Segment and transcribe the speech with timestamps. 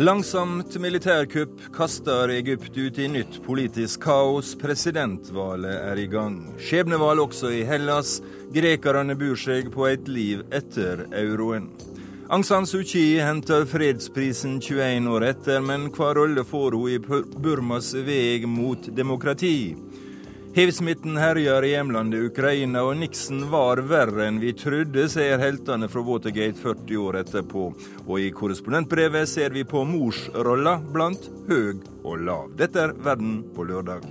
[0.00, 4.54] Langsomt militærkupp kaster Egypt ut i nytt politisk kaos.
[4.56, 6.38] Presidentvalget er i gang.
[6.56, 8.14] Skjebnevalg også i Hellas.
[8.54, 11.68] Grekerne bur seg på et liv etter euroen.
[12.32, 16.96] Aung San Suu Kyi henter fredsprisen 21 år etter, men hva rolle får hun i
[17.44, 19.76] Burmas vei mot demokrati?
[20.54, 26.02] Hivsmitten herjer i hjemlandet Ukraina, og Nixon var verre enn vi trodde, sier heltene fra
[26.04, 27.70] Watergate 40 år etterpå.
[28.04, 32.52] Og i korrespondentbrevet ser vi på morsrolla blant høg og lav.
[32.60, 34.04] Dette er Verden på lørdag.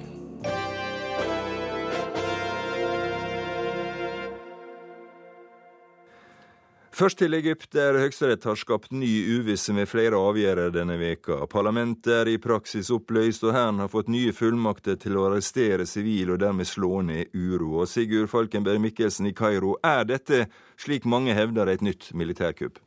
[7.02, 11.40] Først til Egypt, der Høyesterett har skapt ny uvisse med flere avgjørelser denne veka.
[11.50, 16.36] Parlamentet er i praksis oppløst, og Hæren har fått nye fullmakter til å arrestere sivile
[16.36, 17.80] og dermed slå ned uro.
[17.82, 20.44] Og Sigurd Falkenberg Mikkelsen i Kairo, er dette,
[20.78, 22.78] slik mange hevder, et nytt militærkupp?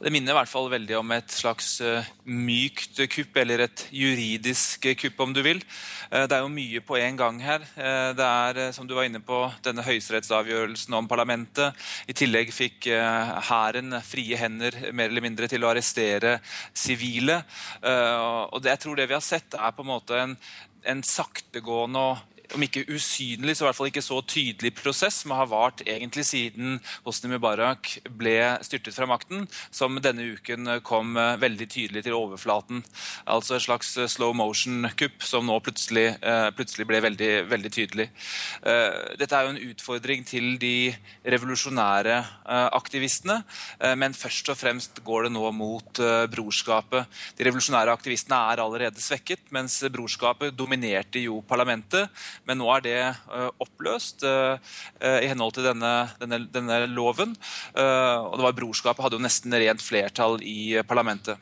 [0.00, 4.86] Det minner i hvert fall veldig om et slags uh, mykt kupp, eller et juridisk
[5.00, 5.60] kupp, om du vil.
[6.08, 7.66] Uh, det er jo mye på en gang her.
[7.76, 11.76] Uh, det er, som du var inne på, denne høyesterettsavgjørelsen om parlamentet.
[12.08, 12.88] I tillegg fikk
[13.48, 16.38] hæren frie hender mer eller mindre til å arrestere
[16.74, 17.42] sivile.
[17.82, 20.36] og det, jeg tror det vi har sett, er på en måte en,
[20.88, 25.34] en saktegående og om ikke usynlig, så i hvert fall ikke så tydelig prosess som
[25.36, 31.36] har vart egentlig siden Hosni Mubarak ble styrtet fra makten, som denne uken kom eh,
[31.42, 32.82] veldig tydelig til overflaten.
[33.30, 38.08] Altså et slags eh, slow motion-kupp som nå plutselig, eh, plutselig ble veldig, veldig, tydelig.
[38.62, 40.92] Dette er jo en utfordring til de
[41.24, 42.16] revolusjonære
[42.76, 43.38] aktivistene,
[43.98, 46.00] men først og fremst går det nå mot
[46.32, 47.08] brorskapet.
[47.38, 52.10] De revolusjonære aktivistene er allerede svekket, mens brorskapet dominerte jo parlamentet
[52.48, 52.98] men nå er det
[53.30, 54.58] uh, oppløst uh,
[55.02, 57.34] i henhold til denne, denne, denne loven.
[57.74, 61.40] og det var Brorskapet hadde jo nesten rent flertall i parlamentet.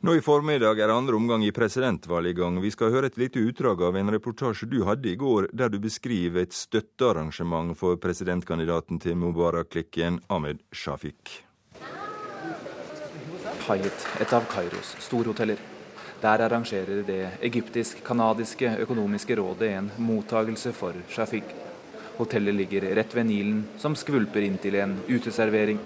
[0.00, 2.56] Nå i formiddag er andre omgang i presidentvalget i gang.
[2.62, 5.76] Vi skal høre et lite utdrag av en reportasje du hadde i går, der du
[5.82, 11.42] beskriver et støttearrangement for presidentkandidaten til Mubarak-klikken, Ahmed Shafiq.
[13.66, 15.60] Hyatt, et av Kairos storhoteller.
[16.20, 21.54] Der arrangerer det egyptisk-canadiske økonomiske rådet en mottagelse for Shafiq.
[22.18, 25.80] Hotellet ligger rett ved Nilen, som skvulper inn til en uteservering.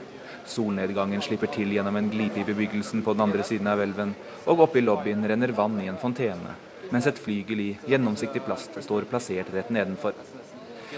[0.44, 4.16] Solnedgangen slipper til gjennom en glipe i bebyggelsen på den andre siden av elven,
[4.50, 6.56] og oppe i lobbyen renner vann i en fontene,
[6.90, 10.18] mens et flygel i gjennomsiktig plast står plassert rett nedenfor.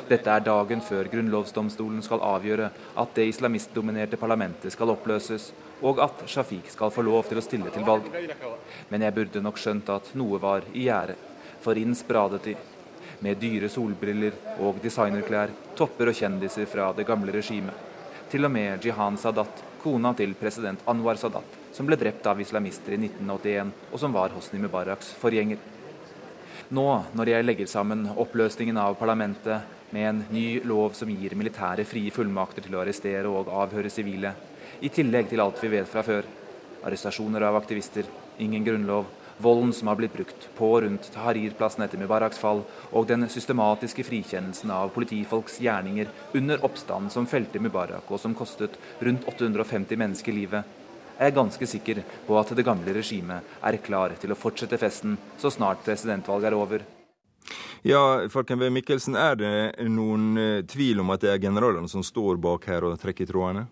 [0.08, 2.70] Dette er dagen før grunnlovsdomstolen skal avgjøre
[3.02, 5.50] at det islamistdominerte parlamentet skal oppløses,
[5.82, 8.08] og at Shafiq skal få lov til å stille til valg.
[8.90, 11.16] Men jeg burde nok skjønt at noe var i gjære,
[11.64, 12.56] for inn spradet de.
[13.24, 17.84] Med dyre solbriller og designerklær, topper og kjendiser fra det gamle regimet.
[18.30, 22.96] Til og med Jihan Sadat, kona til president Anwar Sadat, som ble drept av islamister
[22.96, 25.60] i 1981, og som var Hosni Mubaraks forgjenger.
[26.74, 31.84] Nå, når jeg legger sammen oppløsningen av parlamentet med en ny lov som gir militære
[31.86, 34.32] frie fullmakter til å arrestere og avhøre sivile,
[34.82, 36.26] i tillegg til alt vi vet fra før.
[36.86, 38.04] Arrestasjoner av aktivister,
[38.42, 39.06] ingen grunnlov,
[39.38, 44.04] volden som har blitt brukt på og rundt Tahrir-plassen etter Mubaraks fall, og den systematiske
[44.06, 50.36] frikjennelsen av politifolks gjerninger under oppstanden som felte Mubarak, og som kostet rundt 850 mennesker
[50.36, 50.76] livet,
[51.18, 55.53] er ganske sikker på at det gamle regimet er klar til å fortsette festen så
[55.53, 56.84] snart presidentvalget er over.
[57.86, 59.50] Ja, Falkenberg Mikkelsen, er det
[59.94, 63.69] noen eh, tvil om at det er generalene som står bak her og trekker trådene?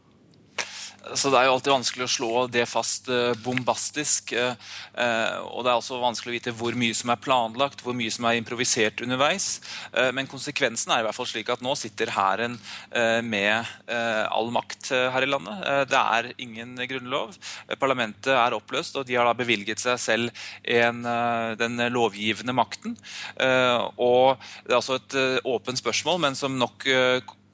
[1.13, 4.33] Så Det er jo alltid vanskelig å slå det fast eh, bombastisk.
[4.33, 4.55] Eh,
[4.97, 8.13] eh, og det er også vanskelig å vite hvor mye som er planlagt, hvor mye
[8.15, 9.59] som er improvisert underveis.
[10.17, 12.57] Men konsekvensen er i hvert fall slik at nå sitter hæren
[13.27, 13.69] med
[14.33, 15.63] all makt her i landet.
[15.91, 17.37] Det er ingen grunnlov.
[17.81, 21.03] Parlamentet er oppløst, og de har da bevilget seg selv en,
[21.61, 22.97] den lovgivende makten.
[23.39, 26.89] Og det er altså et åpent spørsmål, men som nok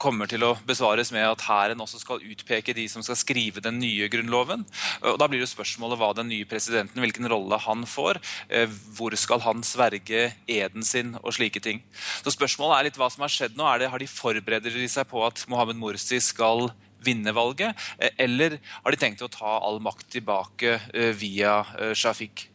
[0.01, 3.79] kommer til å besvares med at hæren også skal utpeke de som skal skrive den
[3.81, 4.65] nye grunnloven.
[5.05, 8.21] Og Da blir det spørsmålet hva den nye presidenten, hvilken rolle han får.
[8.49, 11.83] Eh, hvor skal han sverge eden sin og slike ting.
[12.23, 13.67] Så Spørsmålet er litt hva som har skjedd nå.
[13.79, 16.71] Det, har de Forbereder de seg på at Mohammed Morsi skal
[17.01, 21.61] vinne valget, eh, eller har de tenkt å ta all makt tilbake eh, via
[21.97, 22.47] Shafiq?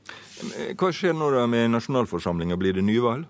[0.77, 2.59] Hva skjer nå da med nasjonalforsamlinga?
[2.61, 3.27] Blir det nyvalg?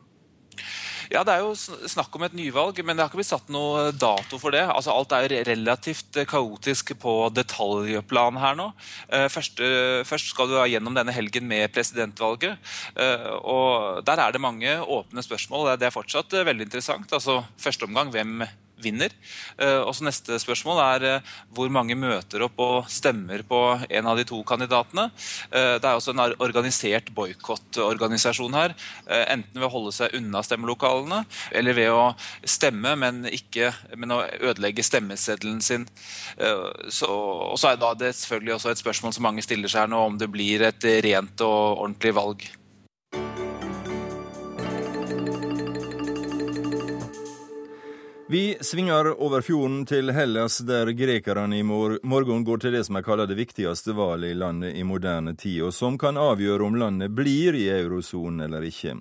[1.12, 3.90] Ja, Det er jo snakk om et nyvalg, men det har ikke blitt satt noe
[3.92, 4.64] dato for det.
[4.66, 8.70] Altså, Alt er jo relativt eh, kaotisk på detaljplan her nå.
[9.08, 9.62] Eh, først,
[10.08, 12.58] først skal du gjennom denne helgen med presidentvalget.
[12.96, 15.76] Eh, og Der er det mange åpne spørsmål.
[15.78, 17.12] Det er fortsatt veldig interessant.
[17.12, 18.42] Altså, Første omgang, hvem
[18.82, 19.12] vinner.
[19.58, 24.10] Eh, og så Neste spørsmål er eh, hvor mange møter opp og stemmer på en
[24.10, 25.08] av de to kandidatene.
[25.50, 28.74] Det er også en organisert boikottorganisasjon her.
[29.06, 31.22] Enten ved å holde seg unna stemmelokalene,
[31.56, 32.04] eller ved å
[32.46, 35.88] stemme, men, ikke, men å ødelegge stemmeseddelen sin.
[36.92, 40.04] Så, og så er det selvfølgelig også et spørsmål som mange stiller seg her nå,
[40.12, 42.48] om det blir et rent og ordentlig valg.
[48.28, 53.04] Vi svinger over fjorden til Hellas, der grekerne i morgen går til det som er
[53.06, 57.14] kalt det viktigste valget i landet i moderne tid, og som kan avgjøre om landet
[57.14, 58.96] blir i eurosonen eller ikke.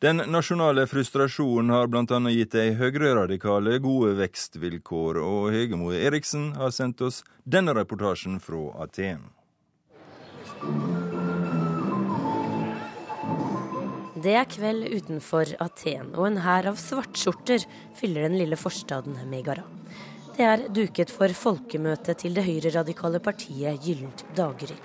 [0.00, 2.20] Den nasjonale frustrasjonen har bl.a.
[2.32, 9.28] gitt de høyreradikale gode vekstvilkår, og Hegemo Eriksen har sendt oss denne reportasjen fra Aten.
[14.20, 17.62] Det er kveld utenfor Aten, og en hær av svartskjorter
[17.96, 19.62] fyller den lille forstaden Megara.
[20.36, 24.76] Det er duket for folkemøte til det høyreradikale partiet Gyllent daggry.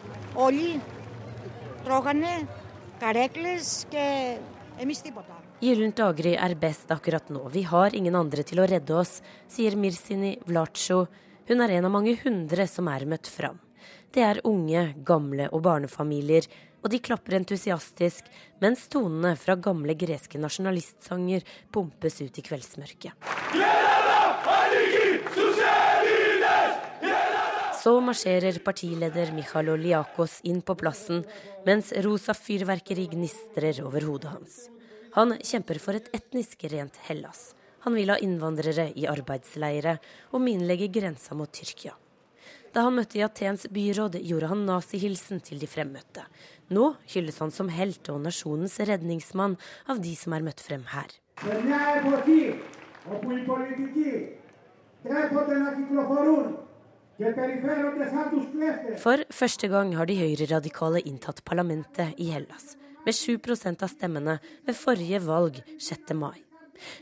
[5.65, 7.43] Gyllent daggry er best akkurat nå.
[7.51, 9.17] Vi har ingen andre til å redde oss,
[9.51, 11.09] sier Mirsini Vlacho.
[11.49, 13.59] Hun er en av mange hundre som er møtt fram.
[14.15, 16.47] Det er unge, gamle og barnefamilier
[16.85, 18.27] og de klapper entusiastisk
[18.61, 21.41] mens tonene fra gamle greske nasjonalistsanger
[21.73, 23.17] pumpes ut i kveldsmørket.
[27.81, 31.25] Så marsjerer partileder Michalo Oliakos inn på plassen,
[31.67, 34.55] mens rosa fyrverkeri gnistrer over hodet hans.
[35.17, 37.53] Han kjemper for et etnisk rent Hellas.
[37.85, 39.99] Han vil ha innvandrere i arbeidsleire
[40.33, 41.93] og minlegge grensa mot Tyrkia.
[42.75, 46.25] Da han møtte i Atens byråd, gjorde han nazihilsen til de fremmøtte.
[46.73, 49.57] Nå hylles han som helt og nasjonens redningsmann
[49.91, 51.11] av de som er møtt frem her.
[59.03, 62.73] For første gang har de høyreradikale inntatt parlamentet i Hellas,
[63.05, 66.17] med 7% av stemmene ved forrige valg 6.
[66.17, 66.41] mai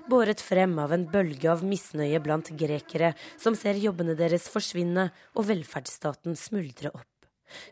[0.09, 5.49] båret frem av en bølge av misnøye blant grekere som ser jobbene deres forsvinne og
[5.49, 7.12] velferdsstaten smuldre opp.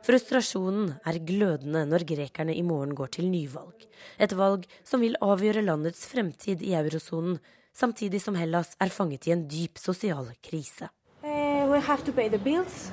[0.06, 3.88] Frustrasjonen er glødende når grekerne i morgen går til nyvalg.
[4.20, 7.40] Et valg som vil avgjøre landets fremtid i eurosonen,
[7.74, 10.90] samtidig som Hellas er fanget i en dyp sosial krise.
[11.24, 12.92] Uh, we have to pay the bills.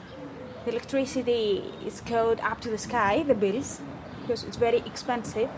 [0.64, 3.80] The electricity is code up to the sky, the bills,
[4.20, 5.48] because it's very expensive.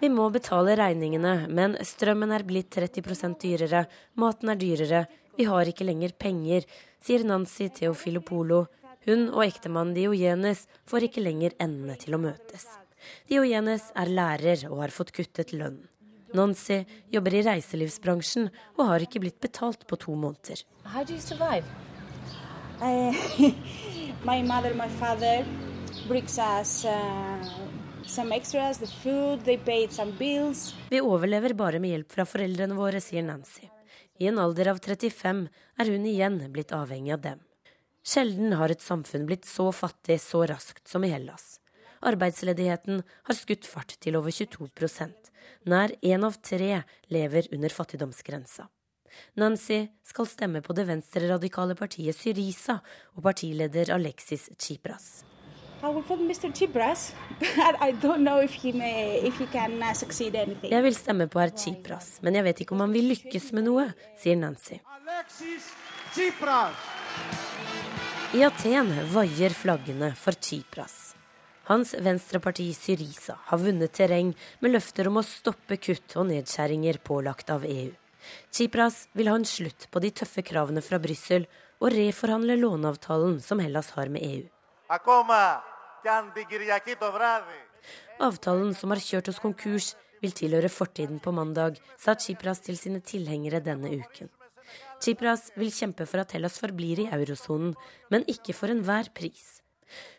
[0.00, 3.80] Vi må betale regningene, men strømmen er blitt 30% dyrere,
[4.14, 5.00] maten er dyrere,
[5.38, 6.64] vi har ikke lenger penger,
[7.02, 8.64] sier Nancy Theofilopolo.
[9.08, 12.66] Hun og ektemannen Diogenes får ikke lenger endene til å møtes.
[13.30, 15.78] Diogenes er lærer og har fått kuttet lønn.
[16.36, 20.60] Nancy jobber i reiselivsbransjen og har ikke blitt betalt på to måneder.
[20.84, 21.64] How do you survive?
[22.82, 23.16] Uh,
[24.28, 25.40] my mother, my father
[26.06, 29.40] brings us uh, Extras, food,
[30.90, 33.68] Vi overlever bare med hjelp fra foreldrene våre, sier Nancy.
[34.20, 35.44] I en alder av 35
[35.80, 37.47] er hun igjen blitt avhengig av dem.
[38.08, 41.58] Sjelden har et samfunn blitt så fattig så raskt som i Hellas.
[42.08, 45.28] Arbeidsledigheten har skutt fart til over 22%
[45.68, 48.68] Nær én av tre lever under fattigdomsgrensa.
[49.36, 52.78] Nancy skal stemme på det venstreradikale partiet Syriza
[53.16, 55.24] og partileder Alexis Tsipras.
[55.82, 56.00] Uh,
[60.70, 63.68] jeg vil stemme på herr Tsipras, men jeg vet ikke om han vil lykkes med
[63.68, 63.84] noe,
[64.18, 64.80] sier Nancy.
[68.36, 71.14] I Aten vaier flaggene for Tsipras.
[71.64, 77.48] Hans venstreparti Syriza har vunnet terreng med løfter om å stoppe kutt og nedskjæringer pålagt
[77.48, 77.88] av EU.
[78.52, 81.48] Tsipras vil ha en slutt på de tøffe kravene fra Brussel
[81.80, 84.44] og reforhandle låneavtalen som Hellas har med EU.
[88.28, 93.00] Avtalen som har kjørt oss konkurs, vil tilhøre fortiden på mandag, sa Tsipras til sine
[93.00, 94.28] tilhengere denne uken.
[94.98, 97.74] Tsipras vil kjempe for at Hellas forblir i eurosonen,
[98.10, 99.58] men ikke for enhver pris.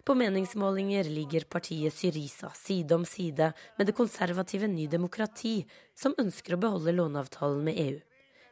[0.06, 6.56] På meningsmålinger ligger partiet Syriza side om side med det konservative Ny Demokrati, som ønsker
[6.56, 8.00] å beholde låneavtalen med EU.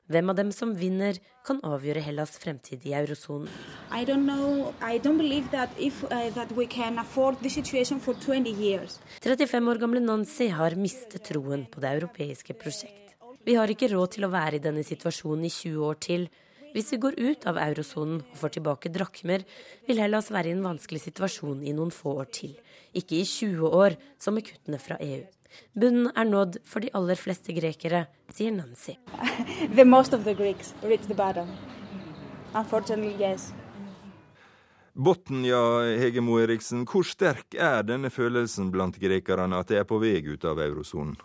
[0.07, 3.49] Hvem av dem som vinner, kan avgjøre Hellas fremtid i eurosonen.
[3.91, 3.97] Uh,
[9.23, 13.06] 35 år gamle Nancy har mistet troen på det europeiske prosjekt.
[13.47, 16.25] Vi har ikke råd til å være i denne situasjonen i 20 år til.
[16.73, 19.45] Hvis vi går ut av eurosonen og får tilbake drakmer,
[19.87, 22.57] vil Hellas være i en vanskelig situasjon i noen få år til.
[22.91, 25.23] Ikke i 20 år, som med kuttene fra EU.
[25.79, 28.03] Bunnen er nådd for de aller fleste grekere,
[28.35, 28.97] sier Nancy.
[32.53, 33.53] unfortunately, yes.
[34.97, 40.17] Hege Hegemo Eriksen, hvor sterk er denne følelsen blant grekerne at de er på vei
[40.19, 41.15] ut av eurosonen?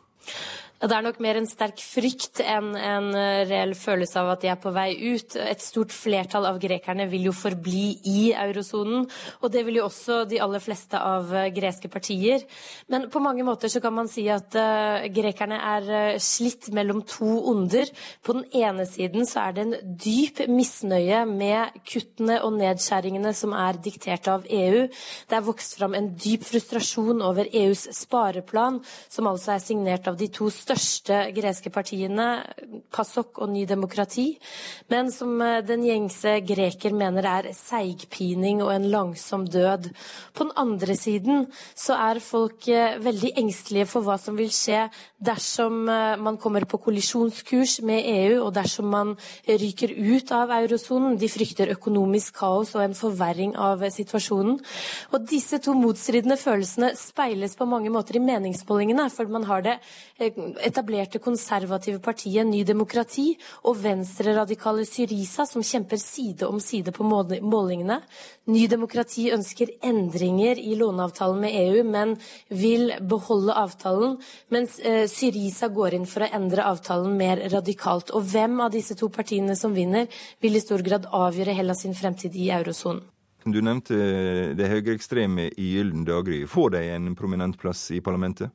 [0.83, 4.49] Det er nok mer en sterk frykt enn en eh, reell følelse av at de
[4.51, 5.37] er på vei ut.
[5.39, 9.05] Et stort flertall av grekerne vil jo forbli i eurosonen,
[9.39, 12.43] og det vil jo også de aller fleste av eh, greske partier.
[12.91, 17.31] Men på mange måter så kan man si at uh, grekerne er slitt mellom to
[17.53, 17.87] onder.
[18.27, 23.55] På den ene siden så er det en dyp misnøye med kuttene og nedskjæringene som
[23.55, 24.89] er diktert av EU.
[25.31, 30.19] Det er vokst fram en dyp frustrasjon over EUs spareplan, som altså er signert av
[30.19, 32.43] de to største største greske partiene,
[32.93, 34.39] PASOK og Ny Demokrati,
[34.93, 39.91] men som eh, den gjengse greker mener er seigpining og en langsom død.
[40.33, 44.87] På den andre siden så er folk eh, veldig engstelige for hva som vil skje
[45.21, 49.15] dersom eh, man kommer på kollisjonskurs med EU, og dersom man
[49.47, 51.19] ryker ut av eurosonen.
[51.21, 54.57] De frykter økonomisk kaos og en forverring av situasjonen.
[55.13, 59.79] Og disse to motstridende følelsene speiles på mange måter i meningsmålingene, for man har det
[60.65, 63.33] etablerte konservative partiet Ny Demokrati
[63.69, 68.01] og venstreradikale Syriza, som kjemper side om side på målingene.
[68.53, 72.17] Ny Demokrati ønsker endringer i låneavtalen med EU, men
[72.49, 74.19] vil beholde avtalen.
[74.55, 78.15] Mens eh, Syriza går inn for å endre avtalen mer radikalt.
[78.17, 80.09] Og hvem av disse to partiene som vinner,
[80.43, 83.05] vil i stor grad avgjøre Hellas sin fremtid i eurosonen.
[83.43, 83.97] Du nevnte
[84.55, 86.45] det høyreekstreme i Gyllen daggry.
[86.47, 88.53] Får de en prominent plass i parlamentet?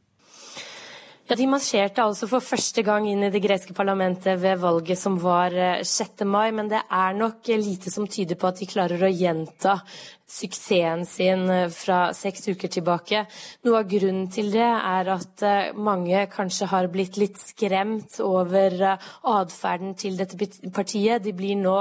[1.27, 5.17] Ja, De marsjerte altså for første gang inn i det greske parlamentet ved valget som
[5.19, 5.51] var
[5.83, 6.21] 6.
[6.23, 9.73] Eh, mai, men det er nok lite som tyder på at de klarer å gjenta
[10.27, 13.23] suksessen sin eh, fra seks uker tilbake.
[13.63, 18.75] Noe av grunnen til det er at eh, mange kanskje har blitt litt skremt over
[18.75, 20.35] eh, atferden til dette
[20.75, 21.23] partiet.
[21.23, 21.77] De blir nå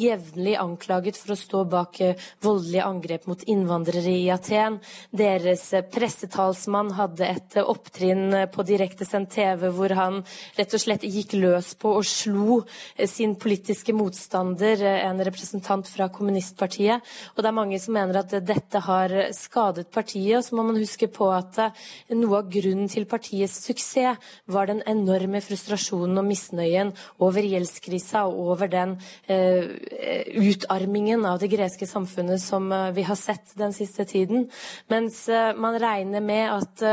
[0.00, 2.00] jevnlig anklaget for å stå bak
[2.40, 4.80] voldelige angrep mot innvandrere i Aten.
[5.12, 10.22] Deres pressetalsmann hadde et opptrinn på direktesendt TV hvor han
[10.56, 12.60] rett og slett gikk løs på og slo
[13.10, 17.04] sin politiske motstander, en representant fra kommunistpartiet.
[17.34, 20.38] Og det er mange som som mener at dette har skadet partiet.
[20.38, 24.20] Og så må man huske på at eh, noe av grunnen til partiets suksess
[24.50, 26.92] var den enorme frustrasjonen og misnøyen
[27.24, 28.94] over gjeldskrisa og over den
[29.26, 29.66] eh,
[30.38, 34.46] utarmingen av det greske samfunnet som eh, vi har sett den siste tiden.
[34.92, 36.86] Mens eh, man regner med at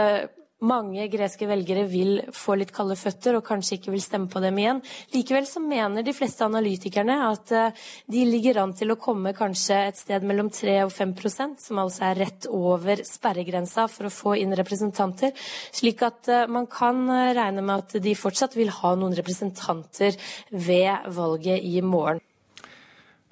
[0.66, 4.58] mange greske velgere vil få litt kalde føtter og kanskje ikke vil stemme på dem
[4.58, 4.82] igjen.
[5.14, 9.78] Likevel så mener de fleste analytikerne at eh, de ligger an til å komme kanskje
[9.92, 14.38] et sted mellom 3 og 5% som altså er rett over sperregrensa for å få
[14.42, 15.36] inn representanter.
[15.76, 20.18] Slik at eh, man kan eh, regne med at de fortsatt vil ha noen representanter
[20.50, 22.24] ved valget i morgen.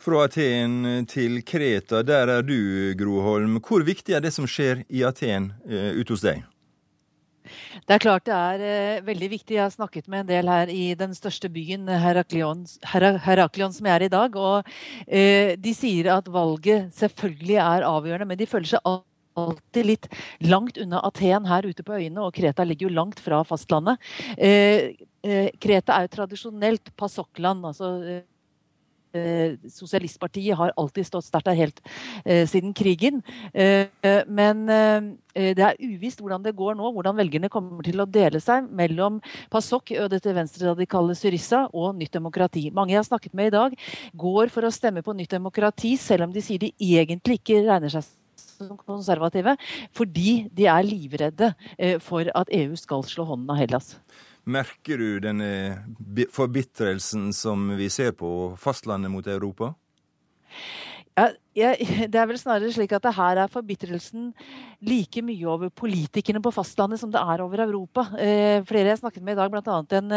[0.06, 3.58] Fra Aten til Kreta, der er du, Groholm.
[3.58, 6.44] Hvor viktig er det som skjer i Aten ute hos deg?
[7.86, 9.58] Det er klart det er eh, veldig viktig.
[9.58, 14.00] Jeg har snakket med en del her i den største byen, Heraklion, Heraklion som jeg
[14.00, 14.36] er i dag.
[14.36, 14.76] Og
[15.08, 20.08] eh, de sier at valget selvfølgelig er avgjørende, men de føler seg alltid litt
[20.48, 24.00] langt unna Aten her ute på øyene, og Kreta ligger jo langt fra fastlandet.
[24.38, 27.66] Eh, eh, Kreta er jo tradisjonelt pasokland.
[27.68, 28.35] altså eh, Eh,
[29.72, 31.82] sosialistpartiet har alltid stått sterkt der helt
[32.26, 33.22] eh, siden krigen.
[33.54, 33.88] Eh,
[34.28, 34.66] men
[35.36, 39.18] det er uvisst hvordan det går nå, hvordan velgerne kommer til å dele seg mellom
[39.52, 42.70] PASOK, dette venstreradikale Syriza, og Nytt demokrati.
[42.72, 43.76] Mange jeg har snakket med i dag,
[44.16, 47.92] går for å stemme på Nytt demokrati, selv om de sier de egentlig ikke regner
[47.92, 48.08] seg
[48.56, 49.58] som konservative,
[49.96, 51.52] fordi de er livredde
[52.06, 53.98] for at EU skal slå hånden av Hellas.
[54.46, 55.48] Merker du denne
[56.34, 58.30] forbitrelsen som vi ser på
[58.62, 59.74] fastlandet mot Europa?
[61.18, 64.32] Ja, jeg, det er vel snarere slik at det her er forbitrelsen
[64.86, 68.06] like mye over politikerne på fastlandet som det er over Europa.
[68.22, 69.78] Eh, flere jeg snakket med i dag, bl.a.
[69.98, 70.16] En,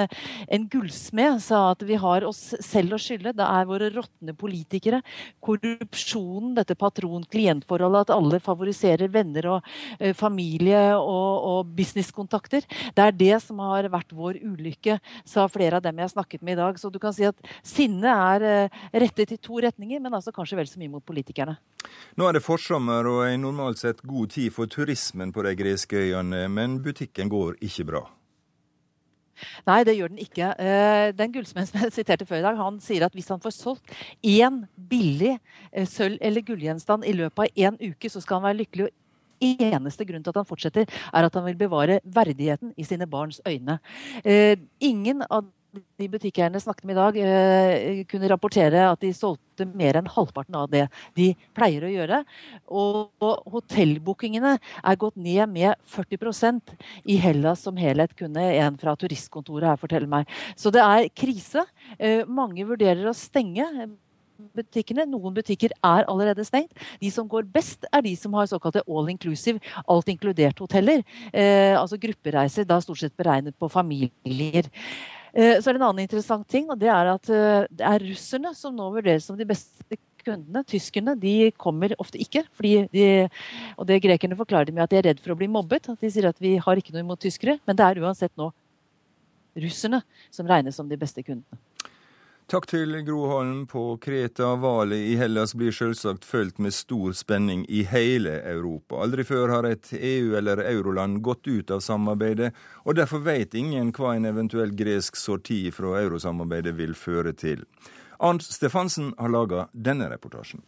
[0.58, 3.32] en gullsmed, sa at vi har oss selv å skylde.
[3.38, 5.00] Det er våre råtne politikere.
[5.44, 12.66] Korrupsjonen, dette patron-klient-forholdet, at alle favoriserer venner og eh, familie og, og businesskontakter.
[12.66, 16.58] Det er det som har vært vår ulykke, sa flere av dem jeg snakket med
[16.58, 16.82] i dag.
[16.82, 20.60] Så du kan si at sinnet er eh, rettet i to retninger, men altså kanskje
[20.60, 21.58] vel så mye mot politikere politikerne.
[22.16, 25.96] Nå er det forsommer og en normalt sett god tid for turismen på de greske
[25.96, 28.08] øyene, men butikken går ikke bra.
[29.68, 30.50] Nei, det gjør den ikke.
[30.58, 33.54] Eh, den gullsmeden som jeg siterte før i dag, han sier at hvis han får
[33.54, 33.92] solgt
[34.26, 35.36] én billig
[35.70, 38.88] eh, sølv- eller gullgjenstand i løpet av én uke, så skal han være lykkelig.
[38.88, 38.96] Og
[39.38, 43.38] eneste grunn til at han fortsetter, er at han vil bevare verdigheten i sine barns
[43.46, 43.78] øyne.
[44.24, 49.66] Eh, ingen av de butikkeierne snakket med i dag, eh, kunne rapportere at de solgte
[49.76, 50.86] mer enn halvparten av det
[51.18, 52.22] de pleier å gjøre.
[52.70, 58.96] Og, og hotellbookingene er gått ned med 40% i Hellas som helhet, kunne en fra
[58.96, 60.28] turistkontoret her fortelle meg.
[60.56, 61.66] Så det er krise.
[61.98, 63.68] Eh, mange vurderer å stenge
[64.56, 65.06] butikkene.
[65.10, 66.72] Noen butikker er allerede stengt.
[67.02, 71.04] De som går best, er de som har såkalte all inclusive, alt inkludert hoteller.
[71.32, 74.70] Eh, altså gruppereiser, da stort sett beregnet på familier.
[75.34, 78.04] Eh, så er det en annen interessant ting, og det er at eh, det er
[78.10, 80.64] russerne som nå vurderes som de beste kundene.
[80.68, 82.44] Tyskerne de kommer ofte ikke.
[82.62, 83.04] De,
[83.76, 85.90] og det Grekerne forklarer med at de er redd for å bli mobbet.
[85.92, 88.52] at De sier at vi har ikke noe imot tyskere, men det er uansett nå
[89.58, 91.67] russerne som regnes som de beste kundene.
[92.48, 94.54] Takk til Gro Holm på Kreta.
[94.56, 99.02] Valget i Hellas blir selvsagt fulgt med stor spenning i hele Europa.
[99.04, 102.54] Aldri før har et EU- eller euroland gått ut av samarbeidet,
[102.88, 107.68] og derfor vet ingen hva en eventuell gresk sorti fra eurosamarbeidet vil føre til.
[108.16, 110.64] Arnt Stefansen har laga denne reportasjen.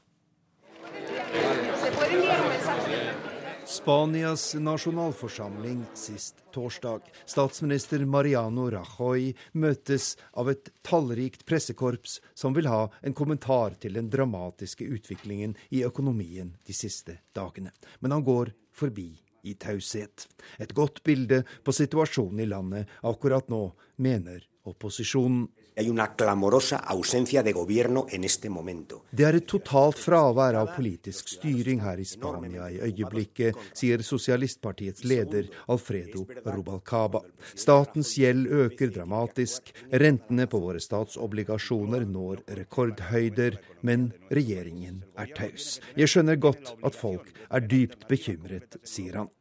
[3.71, 7.01] Spanias nasjonalforsamling sist torsdag.
[7.27, 14.09] Statsminister Mariano Rajoy møtes av et tallrikt pressekorps som vil ha en kommentar til den
[14.11, 17.71] dramatiske utviklingen i økonomien de siste dagene.
[18.03, 19.13] Men han går forbi
[19.47, 20.27] i taushet.
[20.59, 23.69] Et godt bilde på situasjonen i landet akkurat nå,
[24.03, 25.47] mener opposisjonen.
[29.11, 35.05] Det er et totalt fravær av politisk styring her i Spania i øyeblikket, sier sosialistpartiets
[35.09, 37.23] leder Alfredo Rubalcaba.
[37.55, 45.79] Statens gjeld øker dramatisk, rentene på våre statsobligasjoner når rekordhøyder, men regjeringen er taus.
[45.97, 49.33] Jeg skjønner godt at folk er dypt bekymret, sier han.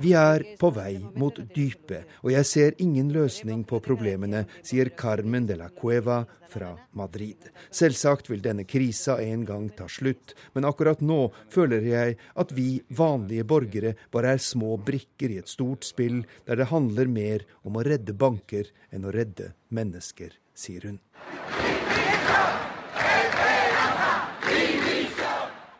[0.00, 5.44] Vi er på vei mot dypet, og jeg ser ingen løsning på problemene, sier Carmen
[5.44, 7.50] de la Cueva fra Madrid.
[7.68, 11.18] Selvsagt vil denne krisa en gang ta slutt, men akkurat nå
[11.52, 16.62] føler jeg at vi vanlige borgere bare er små brikker i et stort spill der
[16.62, 21.00] det handler mer om å redde banker enn å redde mennesker, sier hun.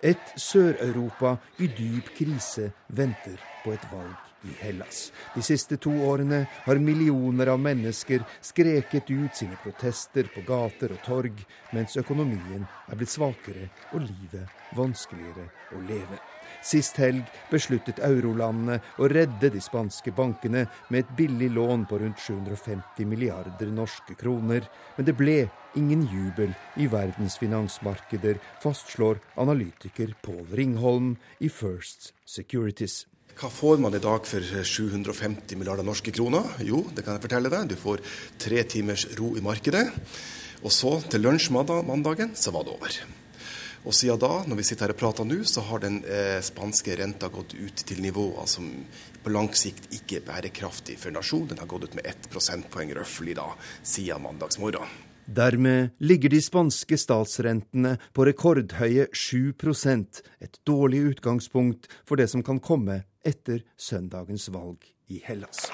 [0.00, 5.10] Et Sør-Europa i dyp krise venter på et valg i Hellas.
[5.34, 11.02] De siste to årene har millioner av mennesker skreket ut sine protester på gater og
[11.04, 11.44] torg,
[11.76, 16.18] mens økonomien er blitt svakere og livet vanskeligere å leve.
[16.64, 22.20] Sist helg besluttet eurolandene å redde de spanske bankene med et billig lån på rundt
[22.20, 25.38] 750 milliarder norske kroner, men det ble
[25.78, 33.04] ingen jubel i verdens finansmarkeder, fastslår analytiker Pål Ringholm i First Securities.
[33.38, 36.48] Hva får man i dag for 750 milliarder norske kroner?
[36.66, 37.70] Jo, det kan jeg fortelle deg.
[37.70, 38.02] Du får
[38.40, 39.86] tre timers ro i markedet.
[40.60, 43.00] Og så, til lunsj mandagen, så var det over.
[43.88, 46.98] Og siden da, når vi sitter her og prater nå, så har den eh, spanske
[47.00, 48.66] renta gått ut til nivåer som
[49.24, 51.54] på lang sikt ikke er bærekraftig for nasjonen.
[51.54, 53.48] Den har gått ut med ett prosentpoeng røftlig da,
[53.80, 54.84] siden mandagsmorgen.
[55.30, 62.58] Dermed ligger de spanske statsrentene på rekordhøye 7% et dårlig utgangspunkt for det som kan
[62.60, 65.68] komme etter søndagens valg i Hellas.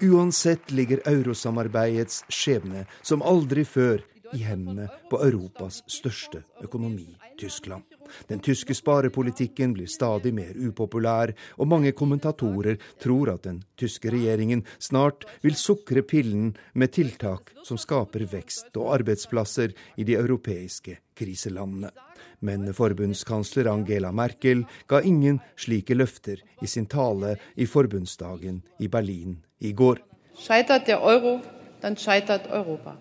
[0.00, 4.00] Uansett ligger eurosamarbeidets skjebne som aldri før
[4.32, 7.08] i hendene på Europas største økonomi,
[7.38, 7.84] Tyskland.
[8.30, 14.64] Den tyske sparepolitikken blir stadig mer upopulær, og mange kommentatorer tror at den tyske regjeringen
[14.78, 21.92] snart vil sukre pillen med tiltak som skaper vekst og arbeidsplasser i de europeiske kriselandene.
[22.40, 29.36] Men forbundskansler Angela Merkel ga ingen slike løfter i sin tale i forbundsdagen i Berlin
[29.60, 30.00] i går.
[30.40, 31.40] Scheitert der euro,
[31.82, 32.96] dann scheitert Europa.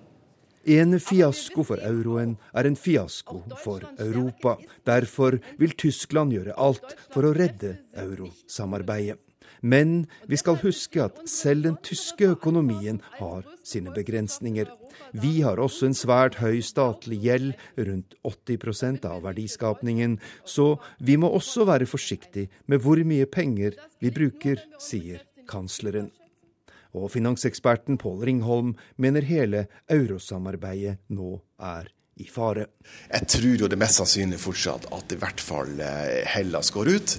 [0.68, 4.58] En fiasko for euroen er en fiasko for Europa.
[4.86, 9.29] Derfor vil Tyskland gjøre alt for å redde eurosamarbeidet.
[9.62, 14.70] Men vi skal huske at selv den tyske økonomien har sine begrensninger.
[15.12, 21.32] Vi har også en svært høy statlig gjeld, rundt 80% av verdiskapningen, så vi må
[21.34, 26.12] også være forsiktige med hvor mye penger vi bruker, sier kansleren.
[26.98, 32.66] Og finanseksperten Pål Ringholm mener hele eurosamarbeidet nå er i fare.
[33.08, 37.16] Jeg tror jo det mest sannsynlig fortsatt at i hvert fall eh, Hellas går ut.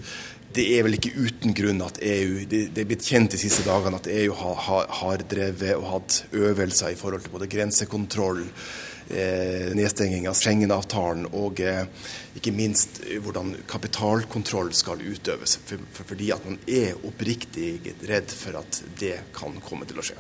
[0.51, 3.63] Det er vel ikke uten grunn at EU Det, det er blitt kjent de siste
[3.67, 8.43] dagene at EU har, har, har drevet og hatt øvelser i forhold til både grensekontroll
[8.43, 11.85] eh, nedstenging av Schengen-avtalen og eh,
[12.39, 15.59] ikke minst hvordan kapitalkontroll skal utøves.
[15.67, 20.09] For, for, fordi at man er oppriktig redd for at det kan komme til å
[20.11, 20.19] skje.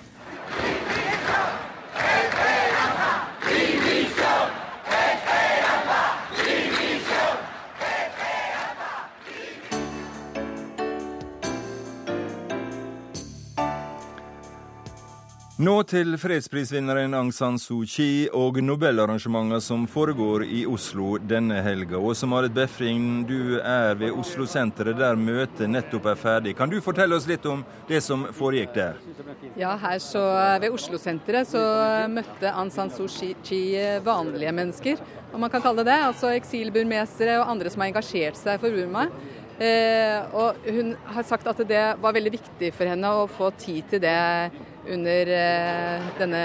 [15.60, 21.98] Nå til fredsprisvinneren Aung San Suu Kyi og Nobelarrangementene som foregår i Oslo denne helga.
[22.00, 26.54] Åse Marit Befring, du er ved Oslo-senteret der møtet nettopp er ferdig.
[26.56, 29.02] Kan du fortelle oss litt om det som foregikk der?
[29.60, 30.22] Ja, her så
[30.64, 31.66] Ved Oslo-senteret så
[32.08, 33.04] møtte Aung San Suu
[33.44, 36.00] Kyi vanlige mennesker, om man kan kalle det det.
[36.08, 39.10] Altså eksilburmesere og andre som har engasjert seg for Burma.
[39.60, 43.90] Eh, og hun har sagt at det var veldig viktig for henne å få tid
[43.92, 44.20] til det
[44.88, 46.44] under eh, denne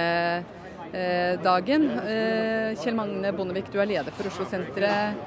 [0.92, 1.88] eh, dagen.
[2.00, 5.22] Eh, Kjell Magne Bondevik, du er leder for Oslo-senteret.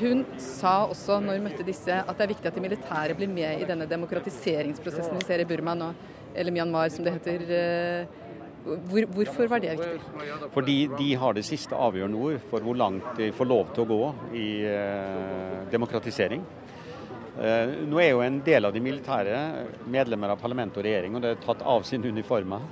[0.00, 3.28] Hun sa også når hun møtte disse at det er viktig at de militære blir
[3.28, 5.90] med i denne demokratiseringsprosessen vi ser i Burma nå,
[6.32, 8.08] eller Myanmar som det heter.
[8.62, 10.48] Hvor, hvorfor var det viktig?
[10.54, 13.90] Fordi de har det siste avgjørende ord for hvor langt de får lov til å
[13.90, 14.02] gå
[14.38, 14.48] i
[15.74, 16.46] demokratisering.
[17.32, 19.36] Eh, nå er jo en del av de militære
[19.88, 22.66] medlemmer av parlament og regjering, og det er tatt av sine uniformer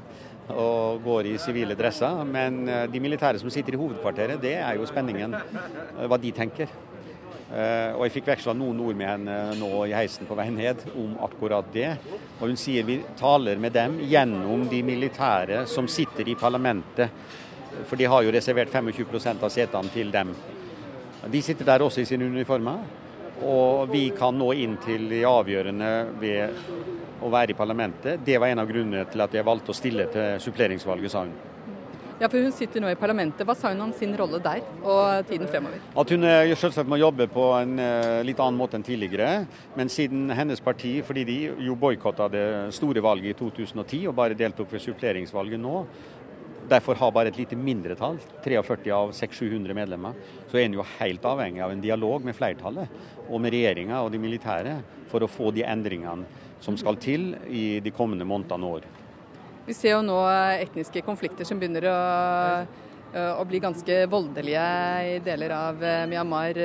[0.50, 2.20] og går i sivile dresser.
[2.28, 6.36] Men eh, de militære som sitter i hovedkvarteret, det er jo spenningen, eh, hva de
[6.36, 6.78] tenker.
[7.50, 11.16] Og Jeg fikk veksla noen ord med henne nå i heisen på vei ned om
[11.26, 11.88] akkurat det.
[12.38, 17.10] Og Hun sier vi taler med dem gjennom de militære som sitter i parlamentet.
[17.90, 20.30] For de har jo reservert 25% av setene til dem.
[21.26, 22.86] De sitter der også i sine uniformer.
[23.40, 28.20] Og vi kan nå inn til de avgjørende ved å være i parlamentet.
[28.24, 31.38] Det var en av grunnene til at jeg valgte å stille til suppleringsvalget, sa hun.
[32.20, 33.46] Ja, for Hun sitter nå i parlamentet.
[33.48, 35.80] Hva sa hun om sin rolle der og tiden fremover?
[36.02, 39.46] At hun eh, selvsagt må jobbe på en uh, litt annen måte enn tidligere.
[39.72, 42.44] Men siden hennes parti, fordi de jo boikotta det
[42.76, 45.86] store valget i 2010 og bare deltok ved suppleringsvalget nå,
[46.70, 50.18] derfor har bare et lite mindretall, 43 av 600-700 medlemmer,
[50.50, 54.12] så er en jo helt avhengig av en dialog med flertallet og med regjeringa og
[54.14, 54.76] de militære
[55.10, 56.26] for å få de endringene
[56.62, 58.86] som skal til i de kommende månedene og år.
[59.66, 60.18] Vi ser jo nå
[60.60, 61.98] etniske konflikter som begynner å,
[63.40, 64.64] å bli ganske voldelige
[65.10, 66.58] i deler av Myanmar.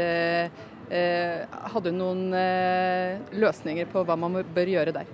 [0.85, 2.29] Hadde du noen
[3.33, 5.11] løsninger på hva man bør gjøre der?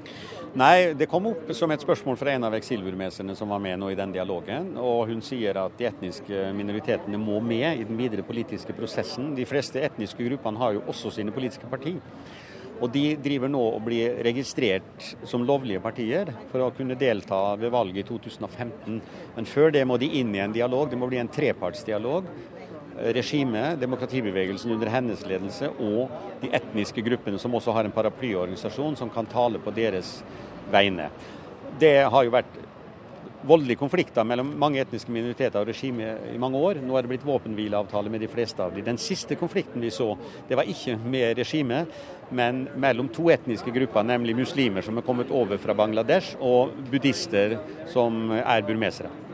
[0.51, 3.87] Nei, det kom opp som et spørsmål fra en av eksilburmeserne som var med nå
[3.93, 4.73] i den dialogen.
[4.75, 9.29] Og hun sier at de etniske minoritetene må med i den videre politiske prosessen.
[9.37, 11.93] De fleste etniske gruppene har jo også sine politiske parti.
[12.81, 17.71] Og de driver nå og blir registrert som lovlige partier for å kunne delta ved
[17.71, 18.99] valget i 2015.
[19.37, 20.89] Men før det må de inn i en dialog.
[20.91, 22.27] Det må bli en trepartsdialog
[23.15, 26.11] regimet, demokratibevegelsen under hennes ledelse, og
[26.41, 30.19] de etniske gruppene, som også har en paraplyorganisasjon som kan tale på deres
[30.71, 31.09] vegne.
[31.79, 32.59] Det har jo vært
[33.47, 36.81] voldelige konflikter mellom mange etniske minoriteter og regimet i mange år.
[36.85, 38.85] Nå er det blitt våpenhvileavtale med de fleste av dem.
[38.85, 40.11] Den siste konflikten vi så,
[40.49, 41.89] det var ikke med regimet,
[42.31, 47.57] men mellom to etniske grupper, nemlig muslimer som er kommet over fra Bangladesh, og buddhister
[47.91, 49.30] som er burmesere.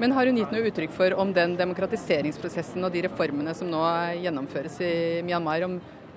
[0.00, 3.82] Men har hun gitt noe uttrykk for om den demokratiseringsprosessen og de reformene som nå
[4.22, 4.92] gjennomføres i
[5.26, 5.74] Myanmar, om,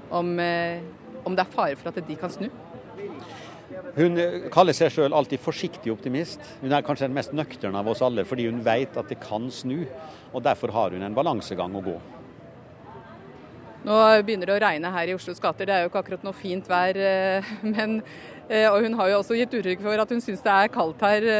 [0.07, 0.79] om, eh,
[1.27, 2.47] om det er fare for at de kan snu?
[3.97, 4.17] Hun
[4.53, 6.39] kaller seg sjøl alltid forsiktig optimist.
[6.63, 9.51] Hun er kanskje den mest nøkterne av oss alle, fordi hun vet at det kan
[9.51, 9.83] snu.
[10.31, 11.99] Og derfor har hun en balansegang å gå.
[13.83, 15.67] Nå begynner det å regne her i Oslos gater.
[15.67, 16.95] Det er jo ikke akkurat noe fint vær.
[16.95, 17.99] Eh, men,
[18.47, 21.03] eh, og hun har jo også gitt uttrykk for at hun syns det er kaldt
[21.03, 21.33] her.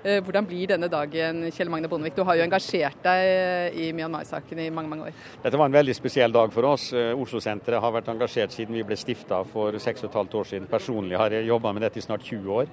[0.00, 2.14] Eh, hvordan blir denne dagen, Kjell Magne Bondevik?
[2.16, 5.18] Du har jo engasjert deg eh, i Myanmar-saken i mange mange år.
[5.42, 6.86] Dette var en veldig spesiell dag for oss.
[6.96, 10.70] Eh, Oslo-senteret har vært engasjert siden vi ble stifta for 6,5 år siden.
[10.72, 12.72] Personlig har jeg jobba med dette i snart 20 år.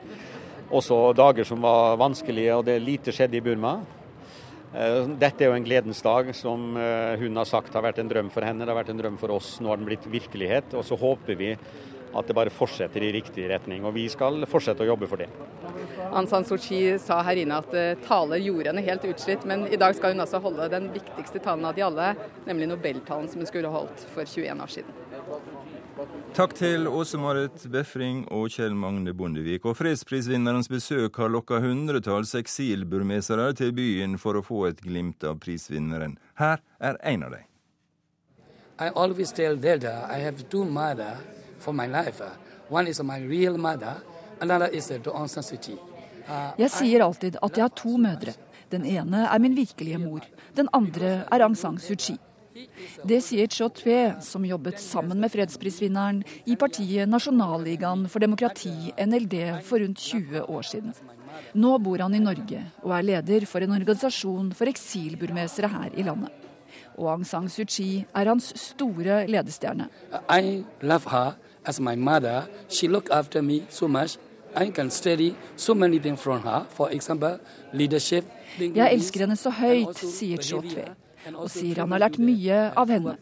[0.80, 3.76] Også dager som var vanskelige, og det lite skjedde i Burma.
[4.72, 8.44] Dette er jo en gledens dag som hun har sagt har vært en drøm for
[8.44, 8.66] henne.
[8.68, 9.54] Det har vært en drøm for oss.
[9.64, 10.76] Nå har den blitt virkelighet.
[10.76, 11.54] Og så håper vi
[12.14, 13.86] at det bare fortsetter i riktig retning.
[13.86, 15.30] Og vi skal fortsette å jobbe for det.
[16.12, 19.68] Aung San Suu Kyi sa her inne at uh, taler gjorde henne helt utslitt, men
[19.68, 22.14] i dag skal hun altså holde den viktigste talen av de alle,
[22.48, 25.04] nemlig Nobeltalen som hun skulle holdt for 21 år siden.
[26.38, 29.66] Takk til Åse Marit Befring og Kjell Magne Bondevik.
[29.66, 35.40] Og fredsprisvinnerens besøk har lokka hundretalls eksilburmesere til byen for å få et glimt av
[35.42, 36.20] prisvinneren.
[36.38, 37.48] Her er en av dem.
[38.78, 41.18] I always tell Delta I have two mother
[41.60, 42.22] for my life.
[42.70, 43.96] One is my real mother,
[44.42, 45.78] another is Aung San Suu Kyi.
[46.28, 48.34] Uh, jeg sier alltid at jeg har to mødre.
[48.70, 52.18] Den ene er min virkelige mor, den andre er Aung San Suu Kyi.
[53.06, 59.62] Det sier Cho Tue, som jobbet sammen med fredsprisvinneren i partiet Nasjonalligaen for demokrati, NLD,
[59.68, 60.96] for rundt 20 år siden.
[61.54, 66.06] Nå bor han i Norge og er leder for en organisasjon for eksilburmesere her i
[66.08, 66.47] landet.
[66.98, 69.88] Og Aung San Suu Kyi er hans store ledestjerne.
[70.34, 72.48] I love her as my mother.
[72.70, 74.18] She looked after me so much.
[74.56, 76.66] I can study so many things from her.
[76.70, 77.38] For example,
[77.74, 78.26] leadership.
[78.60, 80.88] Jeg elsker henne så høyt, sier Cho Tve,
[81.36, 83.14] og sier han har lært mye av henne.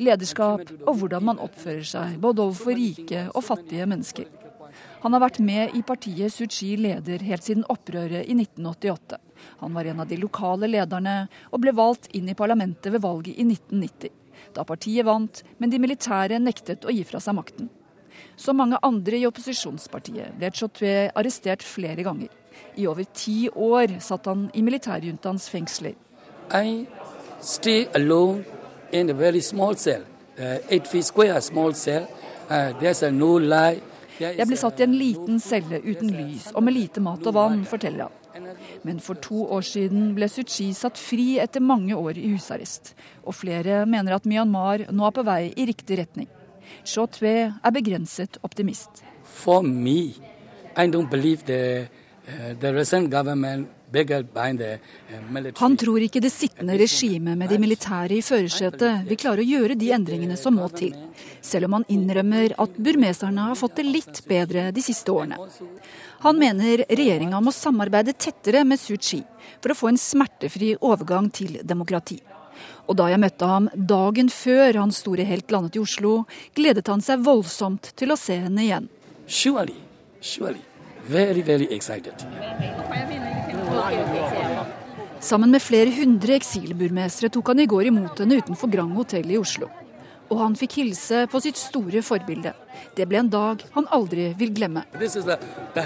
[0.00, 4.26] Lederskap og hvordan man oppfører seg, både overfor rike og fattige mennesker.
[5.04, 9.20] Han har vært med i partiet Suu Kyi leder helt siden opprøret i 1988.
[9.60, 11.16] Han var en av de lokale lederne
[11.50, 14.16] og ble valgt inn i parlamentet ved valget i 1990.
[14.56, 17.68] Da partiet vant, men de militære nektet å gi fra seg makten.
[18.40, 22.30] Som mange andre i opposisjonspartiet ble Chotwe arrestert flere ganger.
[22.76, 25.94] I over ti år satt han i militærjuntaens fengsler.
[26.50, 26.86] I
[27.40, 28.44] stay alone
[28.92, 30.02] in a very small cell,
[30.38, 32.08] uh, eight feet square small cell.
[32.50, 33.82] Uh, there's no light.
[34.20, 37.62] Jeg ble satt i en liten celle uten lys og med lite mat og vann,
[37.64, 38.19] forteller han.
[38.86, 42.94] Men for to år siden ble Suu Kyi satt fri etter mange år i husarrest.
[43.24, 46.28] Og flere mener at Myanmar nå er på vei i riktig retning.
[46.84, 49.02] Shaw Tve er begrenset optimist.
[49.24, 50.14] For me,
[50.76, 51.88] I don't believe the,
[52.28, 53.78] uh, the recent government uh,
[55.58, 59.74] han tror ikke det sittende regimet med de militære i førersetet vil klare å gjøre
[59.78, 60.94] de endringene som må til,
[61.42, 65.40] selv om han innrømmer at burmeserne har fått det litt bedre de siste årene.
[66.20, 69.22] Han mener regjeringa må samarbeide tettere med Suu Kyi
[69.60, 72.18] for å få en smertefri overgang til demokrati.
[72.90, 76.24] Og da jeg møtte ham dagen før hans store helt landet i Oslo,
[76.56, 78.90] gledet han seg voldsomt til å se henne igjen.
[79.26, 79.78] Surely,
[80.20, 80.60] surely.
[81.08, 82.12] Very, very excited.
[85.20, 89.40] Sammen med flere hundre eksilburmesere tok han i går imot henne utenfor Grand hotell i
[89.40, 89.70] Oslo.
[90.30, 92.52] Og han fikk hilse på sitt store forbilde.
[92.96, 94.84] Det ble en dag han aldri vil glemme.
[94.94, 95.08] The,
[95.74, 95.82] the